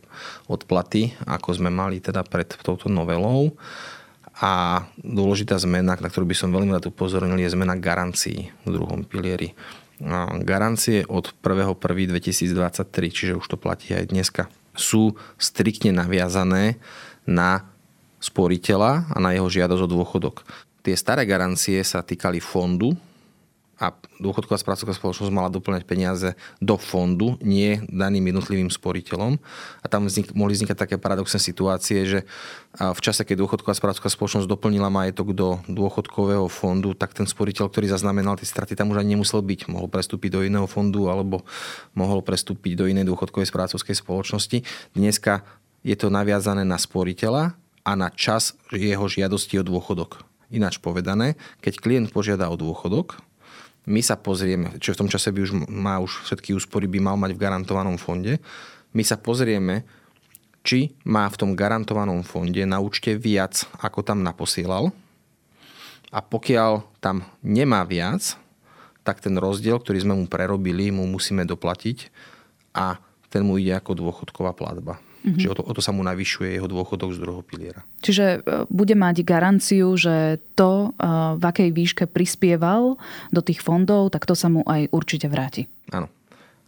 odplaty, 0.49 1.13
ako 1.29 1.61
sme 1.61 1.69
mali 1.69 2.01
teda 2.01 2.25
pred 2.25 2.49
touto 2.63 2.89
novelou. 2.89 3.53
A 4.43 4.85
dôležitá 4.99 5.55
zmena, 5.63 5.95
na 5.95 6.09
ktorú 6.11 6.27
by 6.27 6.35
som 6.35 6.51
veľmi 6.51 6.75
rád 6.75 6.91
upozornil, 6.91 7.39
je 7.39 7.55
zmena 7.55 7.79
garancií 7.79 8.51
v 8.67 8.69
druhom 8.75 9.07
pilieri 9.07 9.55
garancie 10.43 11.07
od 11.07 11.31
1.1.2023, 11.43 12.91
čiže 13.07 13.39
už 13.39 13.47
to 13.47 13.57
platí 13.57 13.95
aj 13.95 14.11
dneska, 14.11 14.51
sú 14.75 15.15
striktne 15.39 15.95
naviazané 15.95 16.83
na 17.23 17.71
sporiteľa 18.19 19.15
a 19.15 19.17
na 19.23 19.35
jeho 19.35 19.47
žiadosť 19.47 19.83
o 19.87 19.89
dôchodok. 19.91 20.43
Tie 20.83 20.99
staré 20.99 21.23
garancie 21.23 21.79
sa 21.87 22.03
týkali 22.03 22.43
fondu, 22.43 22.99
a 23.83 23.91
dôchodková 24.23 24.63
správcovská 24.63 24.95
spoločnosť 24.95 25.35
mala 25.35 25.51
doplňať 25.51 25.83
peniaze 25.83 26.39
do 26.63 26.79
fondu, 26.79 27.35
nie 27.43 27.83
daným 27.91 28.31
jednotlivým 28.31 28.71
sporiteľom. 28.71 29.43
A 29.83 29.87
tam 29.91 30.07
vznik, 30.07 30.31
mohli 30.39 30.55
vznikať 30.55 30.79
také 30.79 30.95
paradoxné 31.03 31.43
situácie, 31.43 32.07
že 32.07 32.23
v 32.79 33.01
čase, 33.03 33.27
keď 33.27 33.43
dôchodková 33.43 33.75
správcovská 33.75 34.07
spoločnosť 34.07 34.47
doplnila 34.47 34.87
majetok 34.87 35.35
do 35.35 35.59
dôchodkového 35.67 36.47
fondu, 36.47 36.95
tak 36.95 37.11
ten 37.11 37.27
sporiteľ, 37.27 37.67
ktorý 37.67 37.91
zaznamenal 37.91 38.39
tie 38.39 38.47
straty, 38.47 38.79
tam 38.79 38.95
už 38.95 39.03
ani 39.03 39.19
nemusel 39.19 39.43
byť. 39.43 39.67
Mohol 39.67 39.91
prestúpiť 39.91 40.31
do 40.31 40.47
iného 40.47 40.71
fondu 40.71 41.11
alebo 41.11 41.43
mohol 41.99 42.23
prestúpiť 42.23 42.79
do 42.79 42.87
inej 42.87 43.11
dôchodkovej 43.11 43.51
správcovskej 43.51 43.99
spoločnosti. 43.99 44.63
Dneska 44.95 45.43
je 45.83 45.99
to 45.99 46.07
naviazané 46.15 46.63
na 46.63 46.79
sporiteľa 46.79 47.59
a 47.83 47.93
na 47.99 48.15
čas 48.15 48.55
jeho 48.71 49.11
žiadosti 49.11 49.59
o 49.59 49.67
dôchodok. 49.67 50.23
Ináč 50.53 50.79
povedané, 50.79 51.35
keď 51.65 51.83
klient 51.83 52.09
požiada 52.15 52.47
o 52.53 52.61
dôchodok, 52.61 53.19
my 53.87 54.01
sa 54.01 54.15
pozrieme, 54.15 54.79
čo 54.79 54.95
v 54.95 55.01
tom 55.05 55.09
čase 55.11 55.35
by 55.35 55.41
už 55.43 55.53
má 55.67 55.99
už 55.99 56.23
všetky 56.29 56.55
úspory 56.55 56.87
by 56.87 57.03
mal 57.03 57.17
mať 57.19 57.35
v 57.35 57.43
garantovanom 57.43 57.99
fonde, 57.99 58.39
my 58.93 59.03
sa 59.03 59.17
pozrieme, 59.19 59.83
či 60.63 60.95
má 61.03 61.27
v 61.27 61.39
tom 61.39 61.51
garantovanom 61.59 62.23
fonde 62.23 62.63
na 62.63 62.79
účte 62.79 63.19
viac, 63.19 63.67
ako 63.83 64.07
tam 64.07 64.23
naposielal. 64.23 64.95
A 66.13 66.21
pokiaľ 66.21 66.87
tam 67.01 67.25
nemá 67.43 67.83
viac, 67.89 68.37
tak 69.03 69.19
ten 69.19 69.35
rozdiel, 69.35 69.83
ktorý 69.83 69.99
sme 70.07 70.15
mu 70.15 70.31
prerobili, 70.31 70.95
mu 70.95 71.09
musíme 71.09 71.43
doplatiť 71.43 72.13
a 72.77 73.03
ten 73.33 73.43
mu 73.43 73.59
ide 73.59 73.75
ako 73.75 73.99
dôchodková 73.99 74.55
platba. 74.55 75.03
Mm-hmm. 75.23 75.39
Čiže 75.39 75.51
o 75.55 75.57
to, 75.57 75.63
o 75.63 75.73
to 75.73 75.83
sa 75.83 75.95
mu 75.95 76.03
navyšuje 76.03 76.59
jeho 76.59 76.67
dôchodok 76.67 77.15
z 77.15 77.23
druhého 77.23 77.47
piliera. 77.47 77.87
Čiže 78.03 78.43
e, 78.43 78.67
bude 78.67 78.99
mať 78.99 79.23
garanciu, 79.23 79.95
že 79.95 80.43
to, 80.59 80.91
e, 80.99 81.09
v 81.39 81.45
akej 81.47 81.71
výške 81.71 82.05
prispieval 82.11 82.99
do 83.31 83.41
tých 83.41 83.63
fondov, 83.63 84.11
tak 84.11 84.27
to 84.27 84.35
sa 84.35 84.51
mu 84.51 84.67
aj 84.67 84.91
určite 84.91 85.31
vráti. 85.31 85.71
Áno. 85.95 86.11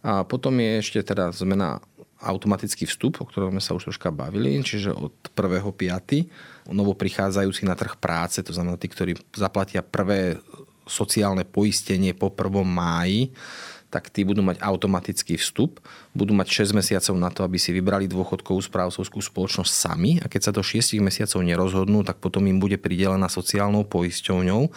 A 0.05 0.23
potom 0.23 0.55
je 0.55 0.79
ešte 0.79 1.03
teda 1.03 1.35
zmena 1.35 1.83
automatický 2.23 2.87
vstup, 2.87 3.19
o 3.19 3.27
ktorom 3.27 3.53
sme 3.57 3.61
sa 3.61 3.75
už 3.75 3.91
troška 3.91 4.09
bavili, 4.09 4.57
čiže 4.63 4.95
od 4.95 5.13
1.5. 5.35 6.71
novo 6.71 6.95
prichádzajúci 6.95 7.67
na 7.67 7.75
trh 7.75 7.99
práce, 7.99 8.39
to 8.39 8.55
znamená 8.55 8.79
tí, 8.79 8.87
ktorí 8.87 9.19
zaplatia 9.35 9.83
prvé 9.83 10.39
sociálne 10.85 11.43
poistenie 11.43 12.13
po 12.13 12.29
1. 12.31 12.65
máji, 12.65 13.33
tak 13.95 14.11
tí 14.11 14.27
budú 14.27 14.43
mať 14.43 14.59
automatický 14.59 15.39
vstup, 15.39 15.79
budú 16.11 16.35
mať 16.35 16.67
6 16.67 16.75
mesiacov 16.75 17.15
na 17.15 17.31
to, 17.31 17.47
aby 17.47 17.55
si 17.55 17.71
vybrali 17.71 18.11
dôchodkovú 18.11 18.59
správcovskú 18.59 19.23
spoločnosť 19.23 19.71
sami 19.71 20.19
a 20.19 20.27
keď 20.27 20.41
sa 20.43 20.51
do 20.51 20.59
6 20.59 20.99
mesiacov 20.99 21.39
nerozhodnú, 21.39 22.03
tak 22.03 22.19
potom 22.19 22.43
im 22.43 22.59
bude 22.59 22.75
pridelená 22.75 23.31
sociálnou 23.31 23.87
poisťovňou. 23.87 24.67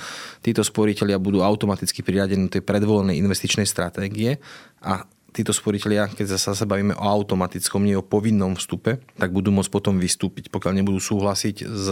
Títo 0.46 0.62
sporiteľia 0.62 1.18
budú 1.18 1.42
automaticky 1.42 2.06
priradení 2.06 2.46
do 2.46 2.54
tej 2.54 2.62
predvolenej 2.62 3.18
investičnej 3.18 3.66
stratégie 3.66 4.38
a 4.86 5.02
títo 5.34 5.50
sporiteľia, 5.50 6.14
keď 6.14 6.38
sa 6.38 6.54
bavíme 6.62 6.94
o 6.94 7.04
automatickom, 7.04 7.82
nie 7.82 7.98
o 7.98 8.06
povinnom 8.06 8.54
vstupe, 8.54 9.02
tak 9.18 9.34
budú 9.34 9.50
môcť 9.50 9.70
potom 9.74 9.98
vystúpiť, 9.98 10.46
pokiaľ 10.54 10.78
nebudú 10.78 11.02
súhlasiť 11.02 11.56
s 11.66 11.86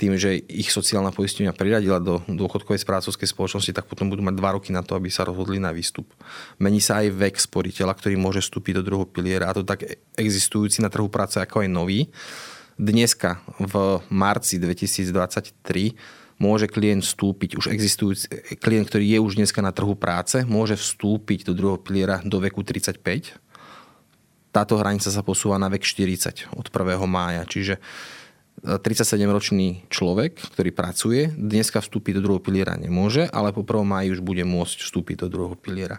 tým, 0.00 0.16
že 0.16 0.40
ich 0.48 0.72
sociálna 0.72 1.12
poistenia 1.12 1.52
priradila 1.52 2.00
do 2.00 2.24
dôchodkovej 2.24 2.80
správcovskej 2.80 3.28
spoločnosti, 3.28 3.76
tak 3.76 3.84
potom 3.84 4.08
budú 4.08 4.24
mať 4.24 4.34
dva 4.40 4.56
roky 4.56 4.72
na 4.72 4.80
to, 4.80 4.96
aby 4.96 5.12
sa 5.12 5.28
rozhodli 5.28 5.60
na 5.60 5.68
výstup. 5.76 6.08
Mení 6.56 6.80
sa 6.80 7.04
aj 7.04 7.12
vek 7.12 7.36
sporiteľa, 7.36 7.92
ktorý 7.92 8.16
môže 8.16 8.40
vstúpiť 8.40 8.80
do 8.80 8.86
druhého 8.88 9.12
piliera, 9.12 9.52
a 9.52 9.56
to 9.56 9.60
tak 9.60 10.00
existujúci 10.16 10.80
na 10.80 10.88
trhu 10.88 11.12
práce 11.12 11.36
ako 11.36 11.60
aj 11.60 11.68
nový. 11.68 12.08
Dneska 12.80 13.44
v 13.60 14.00
marci 14.08 14.56
2023 14.56 16.40
môže 16.40 16.64
klient 16.64 17.04
vstúpiť, 17.04 17.60
už 17.60 17.68
existujúci 17.68 18.56
klient, 18.56 18.88
ktorý 18.88 19.04
je 19.04 19.18
už 19.20 19.36
dneska 19.36 19.60
na 19.60 19.76
trhu 19.76 19.92
práce, 19.92 20.40
môže 20.48 20.80
vstúpiť 20.80 21.44
do 21.44 21.52
druhého 21.52 21.76
piliera 21.76 22.24
do 22.24 22.40
veku 22.40 22.64
35. 22.64 23.36
Táto 24.48 24.80
hranica 24.80 25.12
sa 25.12 25.20
posúva 25.20 25.60
na 25.60 25.68
vek 25.68 25.84
40 25.84 26.56
od 26.56 26.66
1. 26.72 27.04
mája, 27.04 27.44
čiže 27.44 27.76
37-ročný 28.60 29.88
človek, 29.88 30.36
ktorý 30.52 30.70
pracuje, 30.76 31.32
dneska 31.32 31.80
vstúpiť 31.80 32.20
do 32.20 32.28
druhého 32.28 32.44
piliera 32.44 32.76
nemôže, 32.76 33.24
ale 33.32 33.56
po 33.56 33.64
1. 33.64 33.88
máji 33.88 34.12
už 34.12 34.20
bude 34.20 34.44
môcť 34.44 34.84
vstúpiť 34.84 35.24
do 35.24 35.32
druhého 35.32 35.56
piliera. 35.56 35.96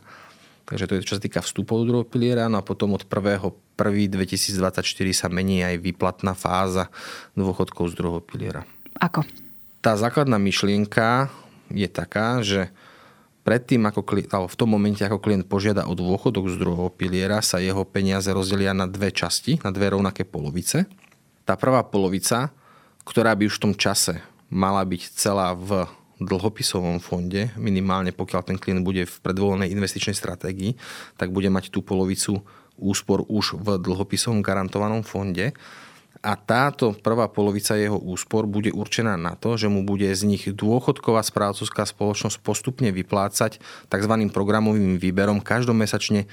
Takže 0.70 0.86
to 0.86 0.94
je 0.96 1.02
čo 1.04 1.18
sa 1.18 1.24
týka 1.26 1.42
vstupov 1.42 1.82
do 1.82 1.90
druhého 1.90 2.06
piliera, 2.06 2.46
no 2.46 2.62
a 2.62 2.64
potom 2.64 2.94
od 2.94 3.10
1.1.2024 3.10 4.78
sa 5.10 5.28
mení 5.34 5.66
aj 5.66 5.82
výplatná 5.82 6.38
fáza 6.38 6.94
dôchodkov 7.34 7.90
z 7.92 7.98
druhého 7.98 8.22
piliera. 8.22 8.62
Ako? 9.02 9.26
Tá 9.82 9.98
základná 9.98 10.38
myšlienka 10.38 11.34
je 11.74 11.90
taká, 11.90 12.46
že 12.46 12.70
predtým, 13.42 13.82
ako 13.90 14.06
klient, 14.06 14.30
v 14.30 14.54
tom 14.54 14.70
momente, 14.70 15.02
ako 15.02 15.18
klient 15.18 15.50
požiada 15.50 15.90
o 15.90 15.98
dôchodok 15.98 16.46
z 16.54 16.62
druhého 16.62 16.94
piliera, 16.94 17.42
sa 17.42 17.58
jeho 17.58 17.82
peniaze 17.90 18.30
rozdelia 18.30 18.78
na 18.78 18.86
dve 18.86 19.10
časti, 19.10 19.58
na 19.66 19.74
dve 19.74 19.90
rovnaké 19.90 20.30
polovice 20.30 20.86
tá 21.46 21.58
prvá 21.58 21.82
polovica, 21.86 22.54
ktorá 23.06 23.34
by 23.34 23.50
už 23.50 23.58
v 23.58 23.64
tom 23.70 23.74
čase 23.74 24.22
mala 24.52 24.84
byť 24.86 25.02
celá 25.16 25.56
v 25.56 25.88
dlhopisovom 26.22 27.02
fonde, 27.02 27.50
minimálne 27.58 28.14
pokiaľ 28.14 28.42
ten 28.46 28.58
klient 28.62 28.86
bude 28.86 29.10
v 29.10 29.16
predvolenej 29.26 29.74
investičnej 29.74 30.14
stratégii, 30.14 30.78
tak 31.18 31.34
bude 31.34 31.50
mať 31.50 31.74
tú 31.74 31.82
polovicu 31.82 32.46
úspor 32.78 33.26
už 33.26 33.58
v 33.58 33.82
dlhopisovom 33.82 34.46
garantovanom 34.46 35.02
fonde. 35.02 35.58
A 36.22 36.38
táto 36.38 36.94
prvá 36.94 37.26
polovica 37.26 37.74
jeho 37.74 37.98
úspor 37.98 38.46
bude 38.46 38.70
určená 38.70 39.18
na 39.18 39.34
to, 39.34 39.58
že 39.58 39.66
mu 39.66 39.82
bude 39.82 40.06
z 40.06 40.22
nich 40.30 40.46
dôchodková 40.46 41.26
správcovská 41.26 41.82
spoločnosť 41.90 42.38
postupne 42.46 42.94
vyplácať 42.94 43.58
tzv. 43.90 44.14
programovým 44.30 45.02
výberom 45.02 45.42
každomesačne 45.42 46.30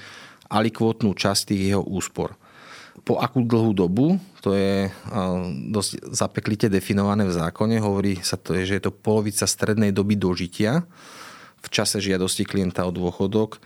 alikvotnú 0.53 1.17
časť 1.17 1.49
tých 1.49 1.73
jeho 1.73 1.81
úspor 1.81 2.37
po 3.05 3.19
akú 3.19 3.45
dlhú 3.45 3.71
dobu, 3.73 4.19
to 4.43 4.55
je 4.55 4.87
dosť 5.71 6.11
zapeklite 6.11 6.67
definované 6.71 7.27
v 7.27 7.35
zákone, 7.35 7.79
hovorí 7.79 8.19
sa 8.23 8.35
to, 8.35 8.55
že 8.57 8.79
je 8.79 8.83
to 8.87 8.95
polovica 8.95 9.45
strednej 9.45 9.91
doby 9.91 10.19
dožitia 10.19 10.87
v 11.59 11.67
čase 11.67 11.99
žiadosti 11.99 12.47
klienta 12.47 12.87
o 12.87 12.91
dôchodok. 12.91 13.59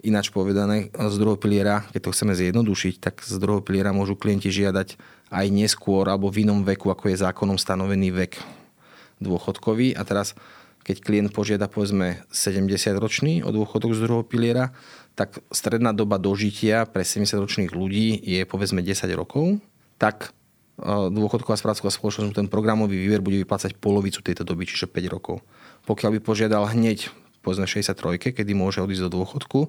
Ináč 0.00 0.32
povedané, 0.32 0.88
z 0.96 1.16
druhého 1.20 1.36
piliera, 1.36 1.84
keď 1.92 2.00
to 2.08 2.12
chceme 2.16 2.32
zjednodušiť, 2.32 2.94
tak 3.04 3.20
z 3.20 3.36
druhého 3.36 3.60
piliera 3.60 3.92
môžu 3.92 4.16
klienti 4.16 4.48
žiadať 4.48 4.96
aj 5.28 5.46
neskôr 5.52 6.08
alebo 6.08 6.32
v 6.32 6.48
inom 6.48 6.64
veku, 6.64 6.88
ako 6.88 7.12
je 7.12 7.20
zákonom 7.20 7.60
stanovený 7.60 8.08
vek 8.14 8.40
dôchodkový. 9.20 9.92
A 9.98 10.02
teraz, 10.08 10.32
keď 10.88 10.96
klient 11.04 11.30
požiada 11.36 11.68
povedzme 11.68 12.24
70 12.32 12.70
ročný 12.96 13.44
o 13.44 13.52
dôchodok 13.52 13.92
z 13.92 14.00
druhého 14.08 14.24
piliera, 14.24 14.72
tak 15.20 15.44
stredná 15.52 15.92
doba 15.92 16.16
dožitia 16.16 16.88
pre 16.88 17.04
70-ročných 17.04 17.76
ľudí 17.76 18.16
je 18.24 18.40
povedzme 18.48 18.80
10 18.80 19.04
rokov, 19.12 19.60
tak 20.00 20.32
e, 20.80 20.88
dôchodková 20.88 21.60
správcová 21.60 21.92
spoločnosť 21.92 22.40
ten 22.40 22.48
programový 22.48 22.96
výber 22.96 23.20
bude 23.20 23.36
vyplácať 23.44 23.76
polovicu 23.76 24.24
tejto 24.24 24.48
doby, 24.48 24.64
čiže 24.64 24.88
5 24.88 25.12
rokov. 25.12 25.44
Pokiaľ 25.84 26.16
by 26.16 26.20
požiadal 26.24 26.72
hneď 26.72 27.12
povedzme 27.44 27.68
63, 27.68 28.32
kedy 28.32 28.52
môže 28.56 28.80
odísť 28.80 29.12
do 29.12 29.20
dôchodku, 29.20 29.68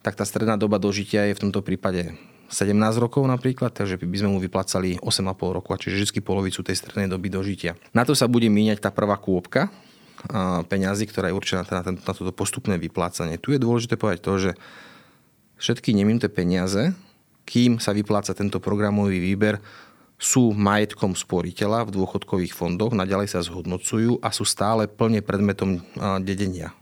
tak 0.00 0.16
tá 0.16 0.24
stredná 0.24 0.56
doba 0.56 0.80
dožitia 0.80 1.28
je 1.28 1.36
v 1.36 1.42
tomto 1.44 1.60
prípade 1.60 2.16
17 2.48 2.72
rokov 2.96 3.20
napríklad, 3.28 3.76
takže 3.76 4.00
by 4.00 4.16
sme 4.16 4.32
mu 4.32 4.38
vyplácali 4.40 4.96
8,5 5.04 5.56
roku, 5.60 5.76
čiže 5.76 6.08
vždy 6.08 6.20
polovicu 6.24 6.64
tej 6.64 6.78
strednej 6.78 7.12
doby 7.12 7.28
dožitia. 7.28 7.76
Na 7.92 8.08
to 8.08 8.16
sa 8.16 8.30
bude 8.30 8.48
míňať 8.48 8.80
tá 8.80 8.88
prvá 8.88 9.20
kôpka, 9.20 9.68
peňazí, 10.66 11.06
ktorá 11.06 11.30
je 11.30 11.38
určená 11.38 11.62
na, 11.68 11.80
na 11.94 12.12
toto 12.12 12.32
postupné 12.34 12.76
vyplácanie. 12.76 13.38
Tu 13.38 13.54
je 13.54 13.62
dôležité 13.62 13.94
povedať 13.96 14.20
to, 14.22 14.32
že 14.36 14.50
všetky 15.56 15.96
neminuté 15.96 16.28
peniaze, 16.28 16.92
kým 17.46 17.78
sa 17.78 17.94
vypláca 17.94 18.34
tento 18.34 18.58
programový 18.58 19.22
výber, 19.22 19.62
sú 20.16 20.56
majetkom 20.56 21.12
sporiteľa 21.12 21.86
v 21.86 21.94
dôchodkových 22.00 22.56
fondoch, 22.56 22.96
naďalej 22.96 23.36
sa 23.36 23.44
zhodnocujú 23.44 24.16
a 24.24 24.32
sú 24.32 24.48
stále 24.48 24.88
plne 24.88 25.20
predmetom 25.20 25.84
dedenia. 26.24 26.72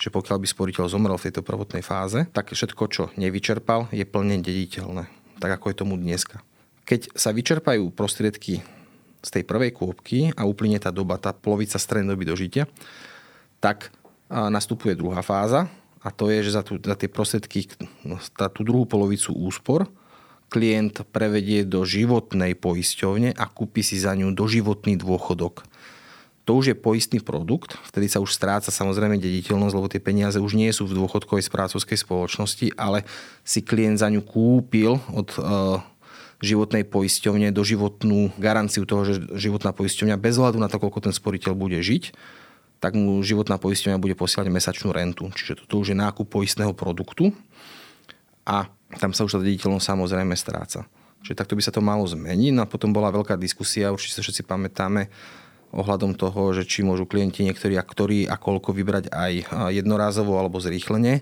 Čiže 0.00 0.14
pokiaľ 0.14 0.38
by 0.40 0.46
sporiteľ 0.48 0.84
zomrel 0.88 1.18
v 1.20 1.26
tejto 1.28 1.44
prvotnej 1.44 1.84
fáze, 1.84 2.24
tak 2.32 2.54
všetko, 2.54 2.84
čo 2.88 3.02
nevyčerpal, 3.20 3.92
je 3.92 4.08
plne 4.08 4.40
dediteľné. 4.40 5.04
Tak 5.36 5.60
ako 5.60 5.68
je 5.68 5.76
tomu 5.76 5.94
dneska. 6.00 6.40
Keď 6.88 7.12
sa 7.12 7.34
vyčerpajú 7.34 7.92
prostriedky 7.92 8.64
z 9.22 9.28
tej 9.34 9.44
prvej 9.44 9.74
kôpky 9.74 10.30
a 10.38 10.46
uplynie 10.46 10.78
tá 10.78 10.94
doba, 10.94 11.18
tá 11.18 11.34
polovica 11.34 11.78
strednej 11.80 12.18
dožitia, 12.22 12.70
tak 13.58 13.90
nastupuje 14.30 14.94
druhá 14.94 15.24
fáza 15.24 15.66
a 16.04 16.14
to 16.14 16.30
je, 16.30 16.46
že 16.46 16.54
za, 16.54 16.62
tú, 16.62 16.78
za 16.78 16.94
tie 16.94 17.10
prostriedky, 17.10 17.66
za 18.38 18.48
tú 18.52 18.62
druhú 18.62 18.86
polovicu 18.86 19.34
úspor 19.34 19.88
klient 20.48 21.04
prevedie 21.12 21.64
do 21.68 21.84
životnej 21.84 22.56
poisťovne 22.56 23.36
a 23.36 23.44
kúpi 23.48 23.84
si 23.84 24.00
za 24.00 24.16
ňu 24.16 24.32
doživotný 24.32 24.96
dôchodok. 24.96 25.64
To 26.48 26.56
už 26.56 26.72
je 26.72 26.76
poistný 26.80 27.20
produkt, 27.20 27.76
vtedy 27.84 28.08
sa 28.08 28.24
už 28.24 28.32
stráca 28.32 28.72
samozrejme 28.72 29.20
dediteľnosť, 29.20 29.74
lebo 29.76 29.92
tie 29.92 30.00
peniaze 30.00 30.40
už 30.40 30.56
nie 30.56 30.72
sú 30.72 30.88
v 30.88 30.96
dôchodkovej 30.96 31.44
správcovskej 31.44 32.00
spoločnosti, 32.00 32.72
ale 32.80 33.04
si 33.44 33.60
klient 33.60 34.00
za 34.00 34.08
ňu 34.08 34.24
kúpil 34.24 34.96
od 35.12 35.28
uh, 35.36 35.84
životnej 36.38 36.86
poisťovne 36.86 37.50
doživotnú 37.50 38.34
garanciu 38.38 38.86
toho, 38.86 39.02
že 39.02 39.14
životná 39.34 39.74
poisťovňa 39.74 40.16
bez 40.18 40.38
hľadu 40.38 40.62
na 40.62 40.70
to, 40.70 40.78
koľko 40.78 41.10
ten 41.10 41.14
sporiteľ 41.14 41.58
bude 41.58 41.78
žiť, 41.82 42.14
tak 42.78 42.94
mu 42.94 43.18
životná 43.26 43.58
poisťovňa 43.58 43.98
bude 43.98 44.14
posielať 44.14 44.46
mesačnú 44.46 44.94
rentu. 44.94 45.34
Čiže 45.34 45.66
toto 45.66 45.82
už 45.82 45.94
je 45.94 45.96
nákup 45.98 46.30
poistného 46.30 46.70
produktu 46.78 47.34
a 48.46 48.70
tam 49.02 49.10
sa 49.10 49.26
už 49.26 49.36
tá 49.36 49.40
dediteľnosť 49.42 49.86
samozrejme 49.86 50.34
stráca. 50.38 50.86
Čiže 51.26 51.34
takto 51.34 51.58
by 51.58 51.62
sa 51.66 51.74
to 51.74 51.82
malo 51.82 52.06
zmeniť. 52.06 52.54
No 52.54 52.62
a 52.62 52.70
potom 52.70 52.94
bola 52.94 53.10
veľká 53.10 53.34
diskusia, 53.34 53.90
určite 53.90 54.22
sa 54.22 54.22
všetci 54.22 54.46
pamätáme, 54.46 55.10
ohľadom 55.74 56.16
toho, 56.16 56.56
že 56.56 56.64
či 56.64 56.80
môžu 56.80 57.04
klienti 57.04 57.44
niektorí 57.44 57.76
a 57.76 57.84
ktorí 57.84 58.24
a 58.24 58.40
koľko 58.40 58.72
vybrať 58.72 59.12
aj 59.12 59.32
jednorázovo 59.74 60.38
alebo 60.40 60.62
zrýchlenie. 60.62 61.20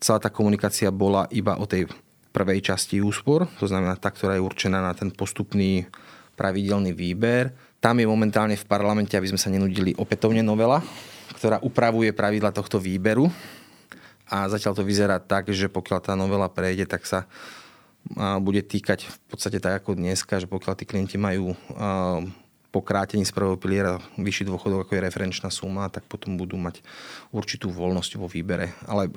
Celá 0.00 0.18
tá 0.22 0.32
komunikácia 0.32 0.88
bola 0.88 1.28
iba 1.28 1.58
o 1.60 1.68
tej 1.68 1.90
prvej 2.32 2.64
časti 2.64 3.04
úspor, 3.04 3.44
to 3.60 3.68
znamená 3.68 3.94
tá, 4.00 4.08
ktorá 4.08 4.40
je 4.40 4.42
určená 4.42 4.80
na 4.80 4.96
ten 4.96 5.12
postupný 5.12 5.84
pravidelný 6.34 6.96
výber. 6.96 7.52
Tam 7.78 8.00
je 8.00 8.08
momentálne 8.08 8.56
v 8.56 8.64
parlamente, 8.64 9.12
aby 9.12 9.28
sme 9.28 9.38
sa 9.38 9.52
nenudili, 9.52 9.92
opätovne 9.94 10.40
novela, 10.40 10.80
ktorá 11.36 11.60
upravuje 11.60 12.10
pravidla 12.16 12.50
tohto 12.54 12.80
výberu. 12.80 13.28
A 14.32 14.48
zatiaľ 14.48 14.72
to 14.72 14.86
vyzerá 14.86 15.20
tak, 15.20 15.52
že 15.52 15.68
pokiaľ 15.68 15.98
tá 16.00 16.16
novela 16.16 16.48
prejde, 16.48 16.88
tak 16.88 17.04
sa 17.04 17.28
bude 18.40 18.64
týkať 18.64 19.06
v 19.06 19.16
podstate 19.28 19.60
tak 19.60 19.84
ako 19.84 19.94
dneska, 19.94 20.40
že 20.40 20.48
pokiaľ 20.48 20.74
tí 20.74 20.88
klienti 20.88 21.20
majú 21.20 21.52
po 22.72 22.80
krátení 22.80 23.28
z 23.28 23.36
prvého 23.36 23.60
piliera 23.60 24.00
vyšší 24.16 24.48
dôchodok 24.48 24.88
ako 24.88 24.96
je 24.96 25.04
referenčná 25.04 25.52
suma, 25.52 25.92
tak 25.92 26.08
potom 26.08 26.40
budú 26.40 26.56
mať 26.56 26.80
určitú 27.28 27.68
voľnosť 27.68 28.16
vo 28.16 28.24
výbere. 28.24 28.72
Ale 28.88 29.12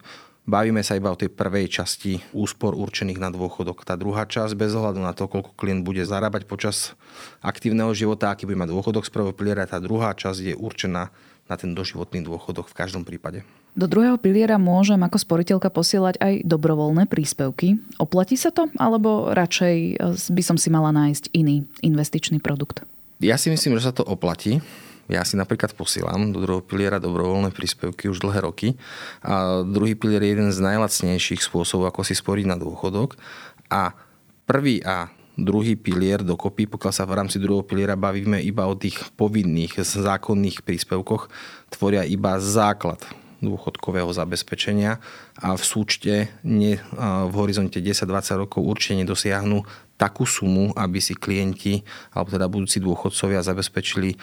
Bavíme 0.45 0.85
sa 0.85 0.93
iba 0.93 1.09
o 1.09 1.17
tej 1.17 1.33
prvej 1.33 1.65
časti 1.65 2.21
úspor 2.29 2.77
určených 2.77 3.17
na 3.17 3.33
dôchodok. 3.33 3.81
Tá 3.81 3.97
druhá 3.97 4.29
časť, 4.29 4.53
bez 4.53 4.77
ohľadu 4.77 5.01
na 5.01 5.09
to, 5.17 5.25
koľko 5.25 5.57
klient 5.57 5.81
bude 5.81 6.05
zarábať 6.05 6.45
počas 6.45 6.93
aktívneho 7.41 7.89
života, 7.97 8.29
aký 8.29 8.45
bude 8.45 8.61
mať 8.61 8.69
dôchodok 8.69 9.09
z 9.09 9.13
prvého 9.13 9.33
piliera, 9.33 9.65
tá 9.65 9.81
druhá 9.81 10.13
časť 10.13 10.53
je 10.53 10.53
určená 10.53 11.09
na 11.49 11.55
ten 11.57 11.73
doživotný 11.73 12.21
dôchodok 12.21 12.69
v 12.69 12.77
každom 12.77 13.01
prípade. 13.01 13.41
Do 13.73 13.89
druhého 13.89 14.21
piliera 14.21 14.61
môžem 14.61 15.01
ako 15.01 15.17
sporiteľka 15.17 15.73
posielať 15.73 16.21
aj 16.21 16.33
dobrovoľné 16.45 17.09
príspevky. 17.09 17.81
Oplatí 17.97 18.37
sa 18.37 18.53
to, 18.53 18.69
alebo 18.77 19.33
radšej 19.33 19.75
eh, 19.97 20.29
by 20.29 20.43
som 20.45 20.61
si 20.61 20.69
mala 20.69 20.93
nájsť 20.93 21.33
iný 21.33 21.65
investičný 21.81 22.37
produkt? 22.37 22.85
Ja 23.17 23.41
si 23.41 23.49
myslím, 23.49 23.81
že 23.81 23.89
sa 23.89 23.93
to 23.97 24.05
oplatí 24.05 24.61
ja 25.05 25.21
si 25.21 25.37
napríklad 25.37 25.77
posielam 25.77 26.33
do 26.33 26.41
druhého 26.41 26.65
piliera 26.65 26.97
dobrovoľné 26.97 27.53
príspevky 27.53 28.09
už 28.09 28.25
dlhé 28.25 28.41
roky. 28.41 28.73
A 29.21 29.61
druhý 29.61 29.93
pilier 29.93 30.21
je 30.25 30.33
jeden 30.33 30.49
z 30.49 30.59
najlacnejších 30.65 31.45
spôsobov, 31.45 31.93
ako 31.93 32.01
si 32.01 32.17
sporiť 32.17 32.45
na 32.49 32.57
dôchodok. 32.57 33.13
A 33.69 33.93
prvý 34.49 34.81
a 34.81 35.13
druhý 35.35 35.75
pilier 35.75 36.23
dokopy, 36.23 36.65
pokiaľ 36.65 36.93
sa 36.95 37.05
v 37.05 37.21
rámci 37.21 37.37
druhého 37.37 37.67
piliera 37.67 37.99
bavíme 37.99 38.39
iba 38.39 38.65
o 38.65 38.73
tých 38.73 39.13
povinných 39.19 39.83
zákonných 39.83 40.63
príspevkoch, 40.63 41.27
tvoria 41.69 42.07
iba 42.07 42.39
základ 42.39 43.03
dôchodkového 43.43 44.09
zabezpečenia 44.15 44.97
a 45.37 45.53
v 45.53 45.63
súčte 45.63 46.31
ne, 46.41 46.79
v 47.29 47.33
horizonte 47.35 47.83
10-20 47.83 48.41
rokov 48.47 48.63
určite 48.63 49.03
nedosiahnu 49.03 49.61
takú 49.95 50.27
sumu, 50.27 50.71
aby 50.75 50.99
si 50.99 51.15
klienti 51.15 51.83
alebo 52.15 52.31
teda 52.31 52.47
budúci 52.47 52.79
dôchodcovia 52.83 53.43
zabezpečili 53.43 54.15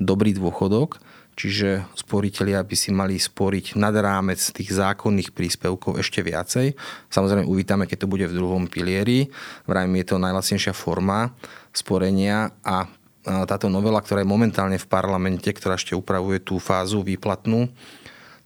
dobrý 0.00 0.32
dôchodok, 0.32 0.96
čiže 1.36 1.84
sporiteľia 1.92 2.64
by 2.64 2.76
si 2.76 2.90
mali 2.90 3.20
sporiť 3.20 3.76
nad 3.76 3.92
rámec 3.92 4.40
tých 4.40 4.72
zákonných 4.72 5.36
príspevkov 5.36 6.00
ešte 6.00 6.24
viacej. 6.24 6.72
Samozrejme 7.12 7.44
uvítame, 7.44 7.84
keď 7.84 8.04
to 8.04 8.12
bude 8.12 8.24
v 8.24 8.36
druhom 8.36 8.64
pilieri. 8.66 9.28
Vrajme, 9.68 10.00
je 10.00 10.06
to 10.08 10.16
najlacnejšia 10.16 10.72
forma 10.72 11.36
sporenia 11.70 12.56
a 12.64 12.88
táto 13.24 13.68
novela, 13.68 14.00
ktorá 14.00 14.24
je 14.24 14.32
momentálne 14.32 14.80
v 14.80 14.88
parlamente, 14.88 15.52
ktorá 15.52 15.76
ešte 15.76 15.92
upravuje 15.92 16.40
tú 16.40 16.56
fázu 16.56 17.04
výplatnú, 17.04 17.68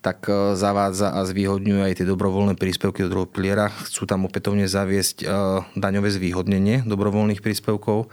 tak 0.05 0.29
e, 0.29 0.59
zavádza 0.59 1.17
a 1.17 1.25
zvýhodňuje 1.25 1.81
aj 1.81 1.95
tie 2.03 2.07
dobrovoľné 2.11 2.61
príspevky 2.61 3.07
do 3.07 3.09
druhého 3.09 3.31
piliera. 3.31 3.73
Chcú 3.89 4.05
tam 4.05 4.29
opätovne 4.29 4.69
zaviesť 4.69 5.25
e, 5.25 5.27
daňové 5.79 6.11
zvýhodnenie 6.13 6.85
dobrovoľných 6.85 7.41
príspevkov 7.41 8.13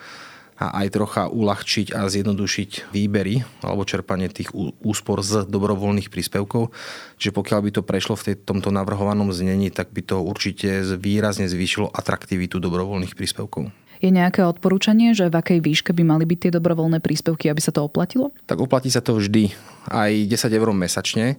a 0.62 0.86
aj 0.86 0.88
trocha 0.94 1.24
uľahčiť 1.26 1.98
a 1.98 2.06
zjednodušiť 2.06 2.94
výbery 2.94 3.42
alebo 3.66 3.82
čerpanie 3.82 4.30
tých 4.30 4.54
úspor 4.86 5.26
z 5.26 5.50
dobrovoľných 5.50 6.14
príspevkov. 6.14 6.70
Čiže 7.18 7.34
pokiaľ 7.34 7.60
by 7.66 7.70
to 7.74 7.82
prešlo 7.82 8.14
v 8.14 8.26
tej, 8.30 8.36
tomto 8.46 8.70
navrhovanom 8.70 9.34
znení, 9.34 9.74
tak 9.74 9.90
by 9.90 10.06
to 10.06 10.22
určite 10.22 10.86
výrazne 11.02 11.50
zvýšilo 11.50 11.90
atraktivitu 11.90 12.62
dobrovoľných 12.62 13.18
príspevkov. 13.18 13.74
Je 14.02 14.10
nejaké 14.10 14.42
odporúčanie, 14.42 15.14
že 15.14 15.30
v 15.30 15.38
akej 15.38 15.60
výške 15.62 15.94
by 15.94 16.02
mali 16.06 16.26
byť 16.26 16.38
tie 16.50 16.52
dobrovoľné 16.58 17.02
príspevky, 17.06 17.50
aby 17.54 17.62
sa 17.62 17.70
to 17.70 17.86
oplatilo? 17.86 18.34
Tak 18.50 18.58
oplatí 18.58 18.90
sa 18.90 19.02
to 19.02 19.18
vždy 19.18 19.54
aj 19.90 20.26
10 20.26 20.58
eur 20.58 20.70
mesačne 20.74 21.38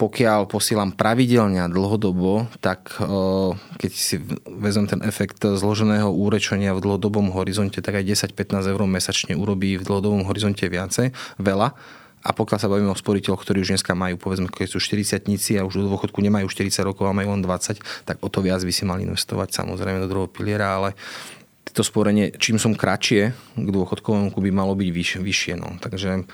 pokiaľ 0.00 0.48
posielam 0.48 0.96
pravidelne 0.96 1.60
a 1.60 1.68
dlhodobo, 1.68 2.48
tak 2.64 2.96
keď 3.76 3.92
si 3.92 4.16
vezmem 4.48 4.88
ten 4.88 5.04
efekt 5.04 5.44
zloženého 5.44 6.08
úrečenia 6.08 6.72
v 6.72 6.80
dlhodobom 6.80 7.28
horizonte, 7.36 7.84
tak 7.84 8.00
aj 8.00 8.32
10-15 8.32 8.64
eur 8.72 8.80
mesačne 8.88 9.36
urobí 9.36 9.76
v 9.76 9.84
dlhodobom 9.84 10.24
horizonte 10.24 10.64
viacej, 10.64 11.12
veľa. 11.36 11.76
A 12.20 12.36
pokiaľ 12.36 12.58
sa 12.60 12.68
bavíme 12.68 12.92
o 12.92 12.96
sporiteľoch, 12.96 13.40
ktorí 13.44 13.64
už 13.64 13.76
dneska 13.76 13.96
majú, 13.96 14.16
povedzme, 14.20 14.48
keď 14.48 14.72
sú 14.72 14.80
40 14.80 15.24
a 15.60 15.64
už 15.64 15.80
do 15.80 15.88
dôchodku 15.88 16.20
nemajú 16.20 16.48
40 16.52 16.84
rokov 16.84 17.08
a 17.08 17.16
majú 17.16 17.32
len 17.32 17.44
20, 17.44 17.80
tak 18.04 18.16
o 18.20 18.28
to 18.28 18.44
viac 18.44 18.60
by 18.60 18.72
si 18.72 18.84
mali 18.84 19.04
investovať 19.04 19.52
samozrejme 19.56 20.04
do 20.04 20.08
druhého 20.08 20.28
piliera, 20.28 20.80
ale 20.80 20.92
to 21.72 21.80
sporenie, 21.80 22.34
čím 22.36 22.60
som 22.60 22.76
kratšie 22.76 23.32
k 23.56 23.68
dôchodkovému 23.72 24.32
by 24.32 24.50
malo 24.52 24.76
byť 24.76 24.90
vyš, 24.92 25.10
vyššie. 25.22 25.54
No. 25.60 25.80
Takže 25.80 26.28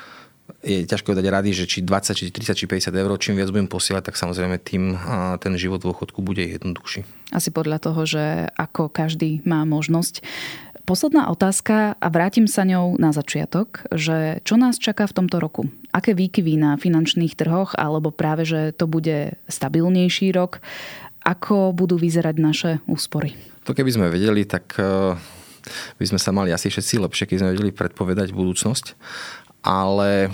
je 0.66 0.86
ťažko 0.86 1.14
dať 1.14 1.26
rady, 1.26 1.50
že 1.54 1.64
či 1.70 1.78
20, 1.82 2.18
či 2.18 2.30
30, 2.30 2.58
či 2.58 2.66
50 2.66 2.90
eur, 2.90 3.10
čím 3.18 3.38
viac 3.38 3.50
budem 3.54 3.70
posielať, 3.70 4.10
tak 4.10 4.18
samozrejme 4.18 4.58
tým 4.58 4.98
ten 5.38 5.54
život 5.54 5.82
dôchodku 5.82 6.22
bude 6.22 6.42
jednoduchší. 6.42 7.06
Asi 7.30 7.50
podľa 7.54 7.78
toho, 7.82 8.02
že 8.06 8.50
ako 8.54 8.90
každý 8.90 9.42
má 9.46 9.62
možnosť. 9.66 10.22
Posledná 10.86 11.26
otázka 11.34 11.98
a 11.98 12.06
vrátim 12.14 12.46
sa 12.46 12.62
ňou 12.62 12.94
na 12.94 13.10
začiatok, 13.10 13.90
že 13.90 14.38
čo 14.46 14.54
nás 14.54 14.78
čaká 14.78 15.10
v 15.10 15.18
tomto 15.18 15.42
roku? 15.42 15.66
Aké 15.90 16.14
výkyvy 16.14 16.54
na 16.54 16.78
finančných 16.78 17.34
trhoch, 17.34 17.74
alebo 17.74 18.14
práve, 18.14 18.46
že 18.46 18.70
to 18.70 18.86
bude 18.86 19.34
stabilnejší 19.50 20.30
rok? 20.30 20.62
Ako 21.26 21.74
budú 21.74 21.98
vyzerať 21.98 22.36
naše 22.38 22.70
úspory? 22.86 23.34
To 23.66 23.74
keby 23.74 23.90
sme 23.90 24.14
vedeli, 24.14 24.46
tak 24.46 24.78
eh, 24.78 25.18
by 25.98 26.04
sme 26.06 26.22
sa 26.22 26.30
mali 26.30 26.54
asi 26.54 26.70
všetci 26.70 27.02
lepšie, 27.02 27.26
keď 27.26 27.36
sme 27.42 27.52
vedeli 27.58 27.70
predpovedať 27.74 28.30
budúcnosť. 28.30 28.94
Ale 29.66 30.30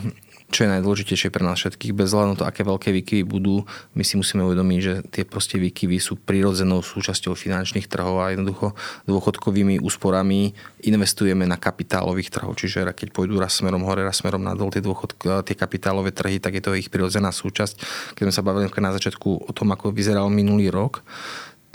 čo 0.53 0.69
je 0.69 0.73
najdôležitejšie 0.77 1.33
pre 1.33 1.41
nás 1.41 1.57
všetkých, 1.57 1.97
bez 1.97 2.13
hľadu 2.13 2.29
na 2.29 2.37
to, 2.37 2.45
aké 2.45 2.61
veľké 2.61 2.93
výkyvy 2.93 3.25
budú, 3.25 3.65
my 3.97 4.05
si 4.05 4.21
musíme 4.21 4.45
uvedomiť, 4.45 4.79
že 4.85 4.95
tie 5.09 5.25
proste 5.25 5.57
výkyvy 5.57 5.97
sú 5.97 6.21
prirodzenou 6.21 6.85
súčasťou 6.85 7.33
finančných 7.33 7.89
trhov 7.89 8.21
a 8.21 8.37
jednoducho 8.37 8.77
dôchodkovými 9.09 9.81
úsporami 9.81 10.53
investujeme 10.85 11.49
na 11.49 11.57
kapitálových 11.57 12.29
trhov. 12.29 12.61
Čiže 12.61 12.85
keď 12.93 13.17
pôjdu 13.17 13.41
raz 13.41 13.57
smerom 13.57 13.81
hore, 13.89 14.05
raz 14.05 14.21
smerom 14.21 14.45
nadol 14.45 14.69
tie, 14.69 14.85
dôchod, 14.85 15.17
tie 15.17 15.57
kapitálové 15.57 16.13
trhy, 16.13 16.37
tak 16.37 16.53
je 16.53 16.63
to 16.63 16.77
ich 16.77 16.93
prirodzená 16.93 17.33
súčasť. 17.33 17.81
Keď 18.21 18.23
sme 18.29 18.37
sa 18.37 18.45
bavili 18.45 18.69
na 18.69 18.93
začiatku 18.93 19.49
o 19.49 19.53
tom, 19.57 19.73
ako 19.73 19.97
vyzeral 19.97 20.29
minulý 20.29 20.69
rok, 20.69 21.01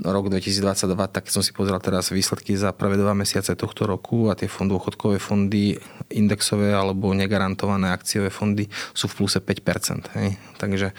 rok 0.06 0.30
2022, 0.30 0.94
tak 1.10 1.26
som 1.34 1.42
si 1.42 1.50
pozrel 1.50 1.82
teraz 1.82 2.14
výsledky 2.14 2.54
za 2.54 2.70
prvé 2.70 3.02
dva 3.02 3.18
mesiace 3.18 3.58
tohto 3.58 3.90
roku 3.90 4.30
a 4.30 4.38
tie 4.38 4.46
fond, 4.46 4.70
dôchodkové 4.70 5.18
fondy, 5.18 5.74
indexové 6.14 6.70
alebo 6.70 7.18
negarantované 7.18 7.90
akciové 7.90 8.30
fondy 8.30 8.70
sú 8.94 9.10
v 9.10 9.16
pluse 9.24 9.42
5%. 9.42 10.14
Hej. 10.22 10.38
Takže 10.62 10.94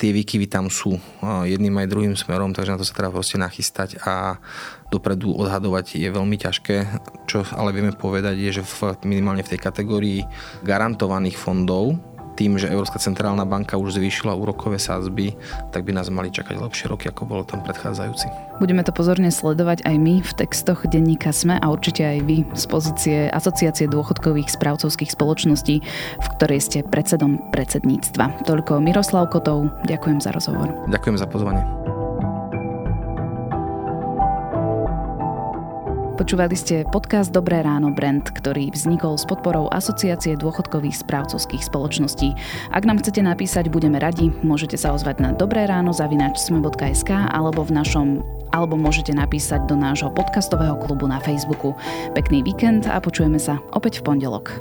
tie 0.00 0.10
výkyvy 0.16 0.48
tam 0.48 0.72
sú 0.72 0.96
jedným 1.44 1.76
aj 1.84 1.90
druhým 1.92 2.16
smerom, 2.16 2.56
takže 2.56 2.72
na 2.72 2.80
to 2.80 2.88
sa 2.88 2.96
treba 2.96 3.12
proste 3.12 3.36
nachystať 3.36 4.00
a 4.00 4.40
dopredu 4.88 5.36
odhadovať 5.36 6.00
je 6.00 6.08
veľmi 6.08 6.36
ťažké. 6.40 6.76
Čo 7.28 7.44
ale 7.52 7.76
vieme 7.76 7.92
povedať 7.92 8.40
je, 8.40 8.50
že 8.60 8.62
v, 8.64 8.96
minimálne 9.04 9.44
v 9.44 9.52
tej 9.52 9.60
kategórii 9.60 10.20
garantovaných 10.64 11.36
fondov 11.36 12.00
tým, 12.38 12.54
že 12.54 12.70
Európska 12.70 13.02
centrálna 13.02 13.42
banka 13.42 13.74
už 13.74 13.98
zvýšila 13.98 14.38
úrokové 14.38 14.78
sázby, 14.78 15.34
tak 15.74 15.82
by 15.82 15.90
nás 15.90 16.06
mali 16.06 16.30
čakať 16.30 16.54
lepšie 16.54 16.86
roky, 16.86 17.10
ako 17.10 17.26
bolo 17.26 17.42
tam 17.42 17.66
predchádzajúci. 17.66 18.30
Budeme 18.62 18.86
to 18.86 18.94
pozorne 18.94 19.34
sledovať 19.34 19.82
aj 19.82 19.96
my 19.98 20.22
v 20.22 20.32
textoch 20.38 20.86
denníka 20.86 21.34
SME 21.34 21.58
a 21.58 21.66
určite 21.66 22.06
aj 22.06 22.18
vy 22.22 22.46
z 22.54 22.64
pozície 22.70 23.18
Asociácie 23.34 23.90
dôchodkových 23.90 24.54
správcovských 24.54 25.10
spoločností, 25.10 25.82
v 26.22 26.26
ktorej 26.38 26.62
ste 26.62 26.78
predsedom 26.86 27.50
predsedníctva. 27.50 28.46
Toľko 28.46 28.78
Miroslav 28.78 29.26
Kotov, 29.34 29.74
ďakujem 29.90 30.22
za 30.22 30.30
rozhovor. 30.30 30.70
Ďakujem 30.86 31.16
za 31.18 31.26
pozvanie. 31.26 31.97
Počúvali 36.18 36.58
ste 36.58 36.82
podcast 36.90 37.30
Dobré 37.30 37.62
ráno 37.62 37.94
Brand, 37.94 38.26
ktorý 38.26 38.74
vznikol 38.74 39.14
s 39.14 39.22
podporou 39.22 39.70
Asociácie 39.70 40.34
dôchodkových 40.34 41.06
správcovských 41.06 41.62
spoločností. 41.62 42.34
Ak 42.74 42.82
nám 42.82 42.98
chcete 42.98 43.22
napísať, 43.22 43.70
budeme 43.70 44.02
radi. 44.02 44.34
Môžete 44.42 44.74
sa 44.74 44.90
ozvať 44.90 45.22
na 45.22 45.30
dobré 45.30 45.70
ráno 45.70 45.94
sme.sk 45.94 47.10
alebo 47.14 47.62
v 47.62 47.70
našom 47.70 48.26
alebo 48.50 48.74
môžete 48.74 49.14
napísať 49.14 49.70
do 49.70 49.78
nášho 49.78 50.10
podcastového 50.10 50.74
klubu 50.82 51.06
na 51.06 51.22
Facebooku. 51.22 51.78
Pekný 52.18 52.42
víkend 52.42 52.90
a 52.90 52.98
počujeme 52.98 53.38
sa 53.38 53.62
opäť 53.70 54.02
v 54.02 54.10
pondelok. 54.10 54.58